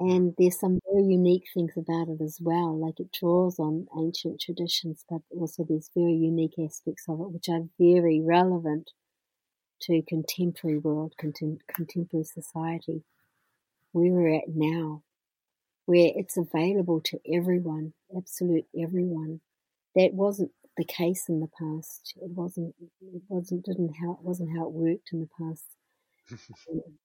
And 0.00 0.34
there's 0.38 0.60
some 0.60 0.80
very 0.92 1.04
unique 1.06 1.46
things 1.54 1.72
about 1.76 2.08
it 2.08 2.20
as 2.22 2.38
well. 2.42 2.78
Like 2.78 3.00
it 3.00 3.12
draws 3.12 3.58
on 3.60 3.88
ancient 3.98 4.40
traditions, 4.40 5.04
but 5.10 5.22
also 5.38 5.64
there's 5.64 5.90
very 5.96 6.14
unique 6.14 6.56
aspects 6.58 7.04
of 7.08 7.20
it, 7.20 7.30
which 7.32 7.48
are 7.50 7.62
very 7.80 8.20
relevant 8.20 8.92
to 9.82 10.02
contemporary 10.02 10.78
world, 10.78 11.14
contem- 11.22 11.60
contemporary 11.68 12.24
society, 12.24 13.04
where 13.92 14.12
we're 14.12 14.34
at 14.36 14.48
now, 14.48 15.02
where 15.88 16.12
it's 16.14 16.36
available 16.36 17.00
to 17.00 17.18
everyone, 17.32 17.94
absolute 18.14 18.66
everyone. 18.78 19.40
That 19.96 20.12
wasn't 20.12 20.50
the 20.76 20.84
case 20.84 21.30
in 21.30 21.40
the 21.40 21.48
past. 21.58 22.12
It 22.20 22.28
wasn't. 22.28 22.74
It 23.00 23.22
wasn't. 23.30 23.64
Didn't 23.64 23.94
how 23.98 24.12
it 24.12 24.18
wasn't 24.20 24.54
how 24.54 24.66
it 24.66 24.72
worked 24.72 25.08
in 25.14 25.20
the 25.20 25.28
past. 25.40 25.64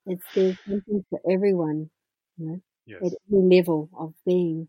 it's 0.06 0.26
there's 0.36 0.58
something 0.68 1.06
for 1.10 1.22
everyone. 1.32 1.92
You 2.38 2.46
know. 2.46 2.62
Yes. 2.86 3.00
At 3.06 3.14
any 3.32 3.56
level 3.56 3.90
of 3.98 4.16
being, 4.26 4.68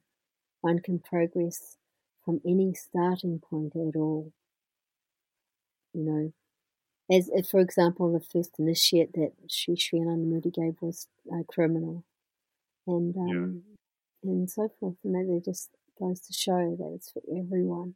one 0.60 0.78
can 0.78 1.00
progress 1.00 1.76
from 2.24 2.40
any 2.46 2.72
starting 2.72 3.40
point 3.40 3.72
at 3.74 3.98
all. 3.98 4.30
You 5.92 6.04
know, 6.04 7.16
as, 7.16 7.28
as 7.36 7.50
for 7.50 7.58
example, 7.58 8.12
the 8.12 8.24
first 8.24 8.60
initiate 8.60 9.12
that 9.14 9.32
Sri 9.50 9.74
Sri 9.74 9.98
Anandamurti 9.98 10.54
gave 10.54 10.76
was 10.80 11.08
a 11.32 11.42
criminal, 11.42 12.04
and 12.86 13.16
um, 13.16 13.28
yeah. 13.28 13.73
And 14.30 14.50
so 14.50 14.70
forth. 14.80 14.96
And 15.04 15.14
that 15.14 15.42
just 15.44 15.70
goes 15.98 16.20
to 16.20 16.32
show 16.32 16.76
that 16.78 16.92
it's 16.94 17.10
for 17.10 17.22
everyone. 17.30 17.94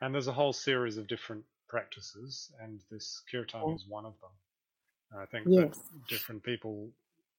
And 0.00 0.14
there's 0.14 0.28
a 0.28 0.32
whole 0.32 0.52
series 0.52 0.96
of 0.96 1.06
different 1.06 1.44
practices, 1.68 2.50
and 2.60 2.80
this 2.90 3.22
kirtan 3.30 3.68
yeah. 3.68 3.74
is 3.74 3.84
one 3.88 4.04
of 4.04 4.14
them. 4.20 5.20
I 5.22 5.26
think 5.26 5.46
yes. 5.48 5.76
that 5.76 6.08
different 6.08 6.42
people 6.42 6.88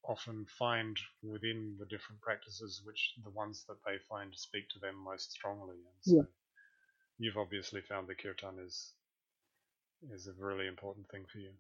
often 0.04 0.46
find 0.58 0.98
within 1.24 1.76
the 1.80 1.86
different 1.86 2.22
practices 2.22 2.82
which 2.86 3.14
the 3.24 3.30
ones 3.30 3.64
that 3.68 3.78
they 3.86 3.98
find 4.10 4.32
speak 4.36 4.68
to 4.70 4.80
them 4.80 4.96
most 4.96 5.32
strongly. 5.32 5.76
And 5.76 6.02
so 6.02 6.16
yeah. 6.16 6.22
you've 7.20 7.38
obviously 7.38 7.82
found 7.82 8.08
the 8.08 8.16
kirtan 8.16 8.56
is 8.66 8.92
is 10.12 10.28
a 10.28 10.34
really 10.44 10.68
important 10.68 11.08
thing 11.10 11.26
for 11.32 11.38
you. 11.38 11.52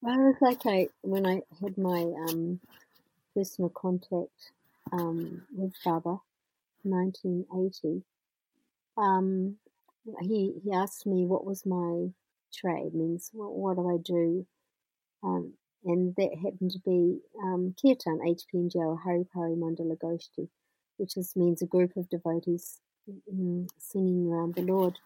Well, 0.00 0.30
it's 0.30 0.40
like 0.40 0.64
I, 0.64 0.88
when 1.02 1.26
I 1.26 1.42
had 1.60 1.76
my 1.76 2.02
um, 2.28 2.60
personal 3.34 3.70
contact 3.70 4.52
um, 4.92 5.42
with 5.54 5.72
Baba, 5.84 6.20
1980, 6.82 8.04
um, 8.96 9.56
he 10.20 10.54
he 10.62 10.72
asked 10.72 11.06
me 11.06 11.26
what 11.26 11.44
was 11.44 11.66
my 11.66 12.08
trade, 12.52 12.94
means 12.94 13.30
what, 13.32 13.52
what 13.54 13.76
do 13.76 13.88
I 13.88 13.98
do, 13.98 14.46
um, 15.22 15.54
and 15.84 16.14
that 16.16 16.30
happened 16.42 16.72
to 16.72 16.80
be 16.84 17.20
um, 17.42 17.74
Kirtan, 17.80 18.20
HPMG 18.20 18.76
or 18.76 19.00
Haripari 19.04 19.56
Mandala 19.56 19.96
Goshti, 19.98 20.48
which 20.96 21.16
is, 21.16 21.36
means 21.36 21.62
a 21.62 21.66
group 21.66 21.96
of 21.96 22.08
devotees 22.08 22.80
mm, 23.32 23.68
singing 23.78 24.28
around 24.28 24.54
the 24.54 24.62
Lord, 24.62 24.98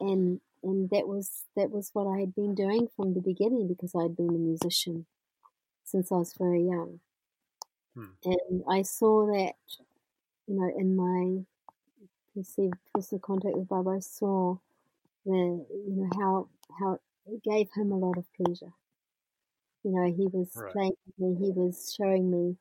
and 0.00 0.40
and 0.62 0.90
that 0.90 1.06
was 1.06 1.44
that 1.56 1.70
was 1.70 1.90
what 1.92 2.06
I 2.06 2.20
had 2.20 2.34
been 2.34 2.54
doing 2.54 2.88
from 2.96 3.14
the 3.14 3.20
beginning 3.20 3.68
because 3.68 3.94
I 3.94 4.02
had 4.02 4.16
been 4.16 4.30
a 4.30 4.38
musician 4.38 5.06
since 5.84 6.10
I 6.10 6.16
was 6.16 6.34
very 6.38 6.62
young, 6.64 7.00
hmm. 7.96 8.04
and 8.24 8.62
I 8.70 8.82
saw 8.82 9.26
that 9.26 9.54
you 10.46 10.54
know 10.54 10.70
in 10.78 10.94
my 10.94 11.44
perceived 12.34 12.74
personal 12.94 13.20
contact 13.20 13.56
with 13.56 13.68
Baba, 13.68 13.90
I 13.90 14.00
saw 14.00 14.58
the 15.24 15.32
you 15.32 15.96
know 15.96 16.10
how 16.14 16.48
how 16.78 17.00
it 17.26 17.42
gave 17.42 17.68
him 17.74 17.90
a 17.90 17.98
lot 17.98 18.18
of 18.18 18.24
pleasure 18.34 18.72
you 19.86 19.92
know, 19.92 20.12
he 20.12 20.26
was 20.32 20.50
right. 20.56 20.72
playing 20.72 20.96
with 21.06 21.38
me, 21.38 21.46
he 21.46 21.52
was 21.52 21.94
showing 21.96 22.28
me 22.28 22.56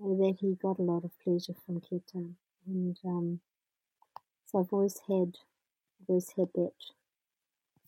that 0.00 0.36
he 0.40 0.54
got 0.54 0.78
a 0.78 0.82
lot 0.82 1.04
of 1.04 1.10
pleasure 1.22 1.52
from 1.66 1.82
kirtan, 1.82 2.34
and 2.66 2.96
um, 3.04 3.40
so 4.46 4.60
I've 4.60 4.72
always 4.72 4.98
had, 5.06 5.36
always 6.08 6.30
had 6.34 6.48
that 6.54 6.72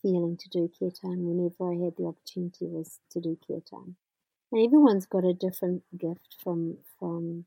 feeling 0.03 0.37
to 0.37 0.49
do 0.49 0.69
kirtan 0.77 1.25
whenever 1.25 1.73
I 1.73 1.83
had 1.83 1.95
the 1.97 2.05
opportunity 2.05 2.67
was 2.67 2.99
to 3.09 3.19
do 3.19 3.39
kirtan. 3.47 3.95
And 4.51 4.65
everyone's 4.65 5.05
got 5.05 5.25
a 5.25 5.33
different 5.33 5.83
gift 5.97 6.35
from 6.43 6.77
from 6.99 7.45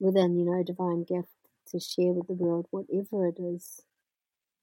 within, 0.00 0.36
you 0.36 0.44
know, 0.44 0.62
divine 0.62 1.04
gift 1.04 1.28
to 1.68 1.78
share 1.78 2.12
with 2.12 2.26
the 2.26 2.32
world, 2.32 2.66
whatever 2.70 3.26
it 3.26 3.38
is. 3.38 3.82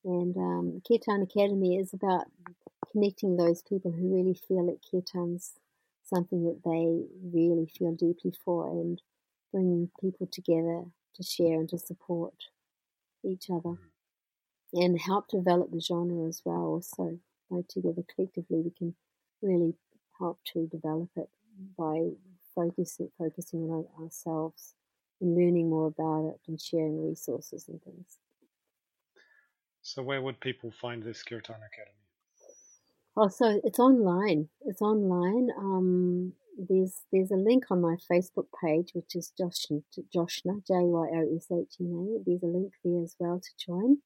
And 0.04 0.36
um, 0.38 0.82
Kirtan 0.88 1.22
Academy 1.22 1.78
is 1.78 1.94
about 1.94 2.26
connecting 2.92 3.38
those 3.38 3.62
people 3.62 3.92
who 3.92 4.14
really 4.14 4.34
feel 4.34 4.66
that 4.66 4.80
kirtan's 4.90 5.54
something 6.04 6.44
that 6.44 6.62
they 6.66 7.06
really 7.38 7.68
feel 7.68 7.94
deeply 7.94 8.34
for 8.44 8.70
and 8.70 9.02
bringing 9.52 9.90
people 10.02 10.28
together 10.28 10.84
to 11.16 11.24
share 11.24 11.60
and 11.60 11.70
to 11.70 11.78
support 11.78 12.34
each 13.24 13.50
other 13.50 13.78
mm-hmm. 13.78 14.82
and 14.82 15.00
help 15.02 15.28
develop 15.28 15.72
the 15.72 15.82
genre 15.82 16.28
as 16.28 16.42
well 16.46 16.62
also 16.62 17.20
by 17.52 17.60
together 17.68 18.02
collectively 18.16 18.62
we 18.62 18.72
can 18.72 18.96
really 19.42 19.74
help 20.18 20.40
to 20.46 20.68
develop 20.68 21.10
it 21.16 21.30
by 21.78 22.10
focusing 22.56 23.10
focusing 23.18 23.70
on 23.70 23.86
ourselves 24.02 24.74
and 25.22 25.36
learning 25.36 25.70
more 25.70 25.88
about 25.88 26.30
it 26.30 26.40
and 26.48 26.60
sharing 26.60 27.08
resources 27.08 27.68
and 27.68 27.82
things 27.84 28.18
so 29.82 30.02
where 30.02 30.22
would 30.22 30.40
people 30.40 30.72
find 30.72 31.04
this 31.04 31.24
kirtan 31.24 31.56
academy 31.56 32.00
Oh, 33.22 33.28
so 33.28 33.60
it's 33.66 33.80
online. 33.80 34.48
It's 34.62 34.82
online. 34.82 35.50
Um, 35.58 36.34
there's 36.58 37.02
there's 37.12 37.32
a 37.32 37.36
link 37.36 37.66
on 37.70 37.82
my 37.82 37.98
Facebook 38.10 38.48
page, 38.64 38.92
which 38.94 39.14
is 39.14 39.34
Jyoshna, 39.38 39.84
Jyoshna 40.16 40.66
J 40.66 40.74
Y 40.76 41.08
O 41.14 41.36
S 41.36 41.48
H 41.52 41.76
N 41.82 42.22
A. 42.22 42.24
There's 42.26 42.44
a 42.44 42.46
link 42.46 42.74
there 42.82 43.04
as 43.04 43.18
well 43.20 43.42
to 43.42 43.50
join. 43.66 43.98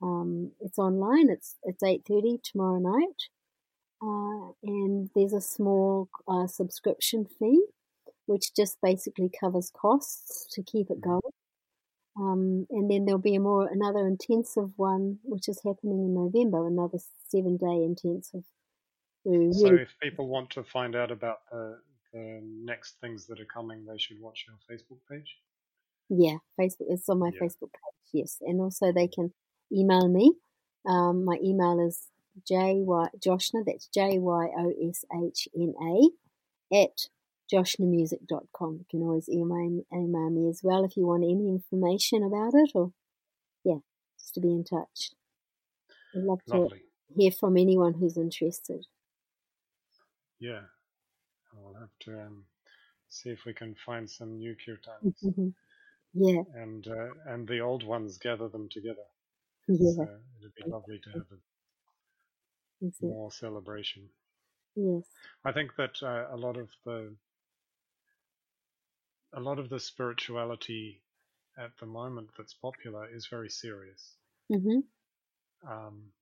Um, 0.00 0.52
it's 0.60 0.78
online. 0.78 1.30
It's 1.30 1.56
it's 1.64 1.82
eight 1.82 2.04
thirty 2.06 2.38
tomorrow 2.40 2.78
night, 2.78 3.28
uh, 4.02 4.52
and 4.62 5.10
there's 5.14 5.32
a 5.32 5.40
small 5.40 6.08
uh, 6.28 6.46
subscription 6.46 7.26
fee, 7.38 7.64
which 8.26 8.54
just 8.54 8.78
basically 8.82 9.30
covers 9.40 9.70
costs 9.74 10.46
to 10.52 10.62
keep 10.62 10.90
it 10.90 11.00
going. 11.00 11.20
Um, 12.16 12.66
and 12.70 12.90
then 12.90 13.04
there'll 13.04 13.20
be 13.20 13.36
a 13.36 13.40
more 13.40 13.68
another 13.70 14.06
intensive 14.06 14.70
one, 14.76 15.18
which 15.22 15.48
is 15.48 15.60
happening 15.64 16.04
in 16.04 16.14
November, 16.14 16.66
another 16.66 16.98
seven 17.28 17.56
day 17.56 17.84
intensive. 17.84 18.44
So, 19.24 19.74
if 19.74 19.94
people 20.02 20.26
want 20.26 20.48
to 20.50 20.62
find 20.62 20.96
out 20.96 21.10
about 21.10 21.40
the, 21.50 21.78
the 22.12 22.40
next 22.42 22.96
things 23.00 23.26
that 23.26 23.40
are 23.40 23.44
coming, 23.44 23.84
they 23.84 23.98
should 23.98 24.20
watch 24.20 24.46
your 24.46 24.56
Facebook 24.70 24.98
page. 25.10 25.36
Yeah, 26.08 26.38
Facebook. 26.58 26.86
It's 26.88 27.08
on 27.08 27.18
my 27.18 27.30
yeah. 27.34 27.40
Facebook 27.40 27.72
page. 27.72 28.10
Yes, 28.12 28.38
and 28.40 28.60
also 28.60 28.90
they 28.92 29.08
can 29.08 29.32
email 29.70 30.08
me. 30.08 30.32
Um, 30.88 31.24
my 31.24 31.36
email 31.44 31.78
is 31.86 32.08
j 32.46 32.82
y 32.84 33.08
joshna. 33.22 33.62
That's 33.64 33.88
j 33.88 34.18
y 34.18 34.46
o 34.56 34.72
s 34.90 35.04
h 35.12 35.48
n 35.54 35.74
a 35.80 36.10
at 36.82 37.08
jyoshnamusic.com. 37.52 38.78
You 38.78 38.86
can 38.90 39.02
always 39.02 39.28
email, 39.28 39.82
email 39.92 40.30
me 40.30 40.48
as 40.48 40.60
well 40.62 40.84
if 40.84 40.96
you 40.96 41.06
want 41.06 41.24
any 41.24 41.48
information 41.48 42.22
about 42.22 42.52
it 42.54 42.70
or, 42.74 42.92
yeah, 43.64 43.78
just 44.18 44.34
to 44.34 44.40
be 44.40 44.48
in 44.48 44.64
touch. 44.64 45.12
I'd 46.14 46.22
love 46.22 46.40
Lovely. 46.46 46.78
to 46.78 47.14
hear 47.16 47.30
from 47.30 47.56
anyone 47.56 47.94
who's 47.94 48.16
interested. 48.16 48.86
Yeah, 50.38 50.60
I'll 51.52 51.80
have 51.80 51.90
to 52.00 52.20
um, 52.20 52.44
see 53.08 53.30
if 53.30 53.44
we 53.44 53.54
can 53.54 53.74
find 53.84 54.08
some 54.08 54.36
new 54.36 54.54
kirtans. 54.54 55.16
Mm-hmm. 55.24 55.48
Yeah. 56.14 56.42
And, 56.54 56.86
uh, 56.86 57.32
and 57.32 57.46
the 57.48 57.60
old 57.60 57.84
ones, 57.84 58.18
gather 58.18 58.48
them 58.48 58.68
together. 58.70 59.06
Yeah. 59.68 59.92
So 59.96 60.02
it'd 60.40 60.54
be 60.54 60.70
lovely 60.70 61.00
to 61.04 61.10
have 61.10 61.26
more 63.00 63.30
celebration. 63.30 64.08
Yes. 64.74 65.04
I 65.44 65.52
think 65.52 65.72
that 65.76 66.02
uh, 66.02 66.26
a 66.32 66.36
lot 66.36 66.56
of 66.56 66.68
the 66.84 67.14
a 69.34 69.40
lot 69.40 69.58
of 69.58 69.68
the 69.68 69.80
spirituality 69.80 71.02
at 71.58 71.72
the 71.80 71.86
moment 71.86 72.30
that's 72.36 72.54
popular 72.54 73.08
is 73.12 73.26
very 73.26 73.50
serious. 73.50 74.14
Mm-hmm. 74.50 74.80
Um, 75.70 76.12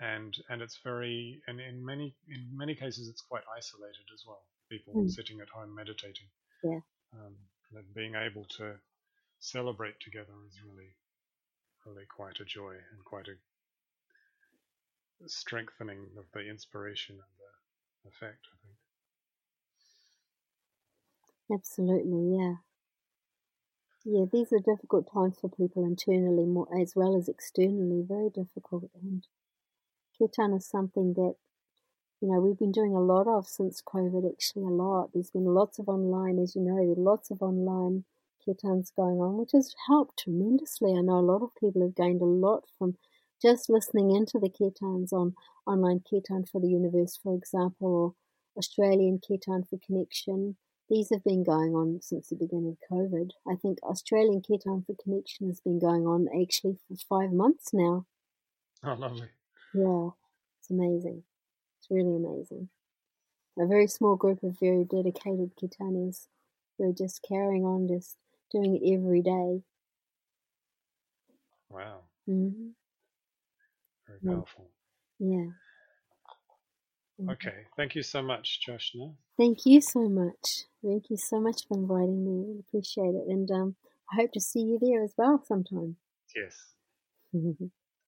and 0.00 0.36
and 0.50 0.60
it's 0.60 0.78
very 0.84 1.40
and 1.46 1.60
in 1.60 1.84
many 1.84 2.14
in 2.28 2.46
many 2.54 2.74
cases 2.74 3.08
it's 3.08 3.22
quite 3.22 3.44
isolated 3.56 4.06
as 4.12 4.24
well. 4.26 4.42
People 4.70 4.94
mm. 4.94 5.10
sitting 5.10 5.40
at 5.40 5.48
home 5.48 5.74
meditating. 5.74 6.28
Yeah. 6.62 6.80
Um, 7.14 7.34
and 7.74 7.94
being 7.94 8.14
able 8.14 8.44
to 8.58 8.74
celebrate 9.38 9.98
together 10.00 10.32
is 10.48 10.60
really 10.62 10.94
really 11.86 12.06
quite 12.14 12.40
a 12.40 12.44
joy 12.44 12.74
and 12.92 13.04
quite 13.04 13.28
a 13.28 13.36
strengthening 15.26 16.16
of 16.18 16.24
the 16.32 16.40
inspiration 16.48 17.16
and 17.16 17.22
the 17.38 18.08
effect, 18.10 18.46
I 18.52 18.56
think. 18.62 18.76
Absolutely, 21.50 22.36
yeah. 22.36 22.56
Yeah, 24.04 24.24
these 24.30 24.52
are 24.52 24.60
difficult 24.60 25.10
times 25.12 25.38
for 25.40 25.48
people 25.50 25.84
internally 25.84 26.46
more 26.46 26.68
as 26.80 26.94
well 26.96 27.16
as 27.16 27.28
externally, 27.28 28.02
very 28.02 28.30
difficult. 28.30 28.90
And 28.94 29.26
kirtan 30.18 30.52
is 30.54 30.66
something 30.66 31.14
that, 31.14 31.36
you 32.20 32.28
know, 32.28 32.40
we've 32.40 32.58
been 32.58 32.72
doing 32.72 32.94
a 32.94 33.00
lot 33.00 33.28
of 33.28 33.46
since 33.48 33.82
COVID, 33.82 34.30
actually, 34.30 34.64
a 34.64 34.68
lot. 34.68 35.12
There's 35.12 35.30
been 35.30 35.46
lots 35.46 35.78
of 35.78 35.88
online, 35.88 36.38
as 36.38 36.56
you 36.56 36.62
know, 36.62 36.94
lots 36.96 37.30
of 37.30 37.42
online 37.42 38.04
kirtans 38.46 38.94
going 38.94 39.20
on, 39.20 39.38
which 39.38 39.52
has 39.52 39.74
helped 39.88 40.20
tremendously. 40.20 40.94
I 40.96 41.02
know 41.02 41.18
a 41.18 41.30
lot 41.32 41.42
of 41.42 41.54
people 41.56 41.82
have 41.82 41.94
gained 41.96 42.22
a 42.22 42.26
lot 42.26 42.64
from 42.78 42.98
just 43.40 43.68
listening 43.68 44.10
into 44.10 44.38
the 44.38 44.50
kirtans 44.50 45.12
on 45.12 45.34
online 45.66 46.02
kirtan 46.08 46.44
for 46.44 46.60
the 46.60 46.68
universe, 46.68 47.18
for 47.22 47.34
example, 47.34 47.88
or 47.88 48.14
Australian 48.56 49.20
kirtan 49.26 49.64
for 49.64 49.78
connection. 49.84 50.56
These 50.88 51.08
have 51.12 51.24
been 51.24 51.42
going 51.42 51.74
on 51.74 52.00
since 52.00 52.28
the 52.28 52.36
beginning 52.36 52.76
of 52.80 52.96
COVID. 52.96 53.30
I 53.48 53.56
think 53.56 53.78
Australian 53.82 54.40
Kirtan 54.40 54.84
for 54.86 54.94
Connection 55.02 55.48
has 55.48 55.58
been 55.58 55.80
going 55.80 56.06
on 56.06 56.28
actually 56.28 56.76
for 56.86 56.96
five 57.08 57.32
months 57.32 57.70
now. 57.72 58.06
Oh, 58.84 58.94
lovely. 58.94 59.28
Yeah, 59.74 60.10
it's 60.60 60.70
amazing. 60.70 61.24
It's 61.78 61.90
really 61.90 62.14
amazing. 62.14 62.68
A 63.58 63.66
very 63.66 63.88
small 63.88 64.14
group 64.14 64.44
of 64.44 64.60
very 64.60 64.84
dedicated 64.84 65.56
Kirtanis 65.56 66.28
who 66.78 66.90
are 66.90 66.92
just 66.92 67.24
carrying 67.26 67.64
on, 67.64 67.88
just 67.88 68.16
doing 68.52 68.76
it 68.76 68.94
every 68.94 69.22
day. 69.22 69.62
Wow. 71.68 72.02
Mm-hmm. 72.28 72.68
Very 74.06 74.20
powerful. 74.20 74.70
Yeah. 75.18 75.46
Okay. 77.30 77.66
Thank 77.76 77.94
you 77.94 78.02
so 78.02 78.22
much, 78.22 78.60
Jyoshna. 78.66 79.14
Thank 79.38 79.66
you 79.66 79.80
so 79.80 80.08
much. 80.08 80.64
Thank 80.84 81.10
you 81.10 81.16
so 81.16 81.40
much 81.40 81.62
for 81.66 81.76
inviting 81.76 82.24
me. 82.24 82.54
I 82.56 82.60
appreciate 82.60 83.14
it. 83.14 83.24
And 83.28 83.50
um, 83.50 83.76
I 84.12 84.16
hope 84.16 84.32
to 84.32 84.40
see 84.40 84.60
you 84.60 84.78
there 84.80 85.02
as 85.02 85.14
well 85.16 85.42
sometime. 85.46 85.96
Yes. 86.34 86.74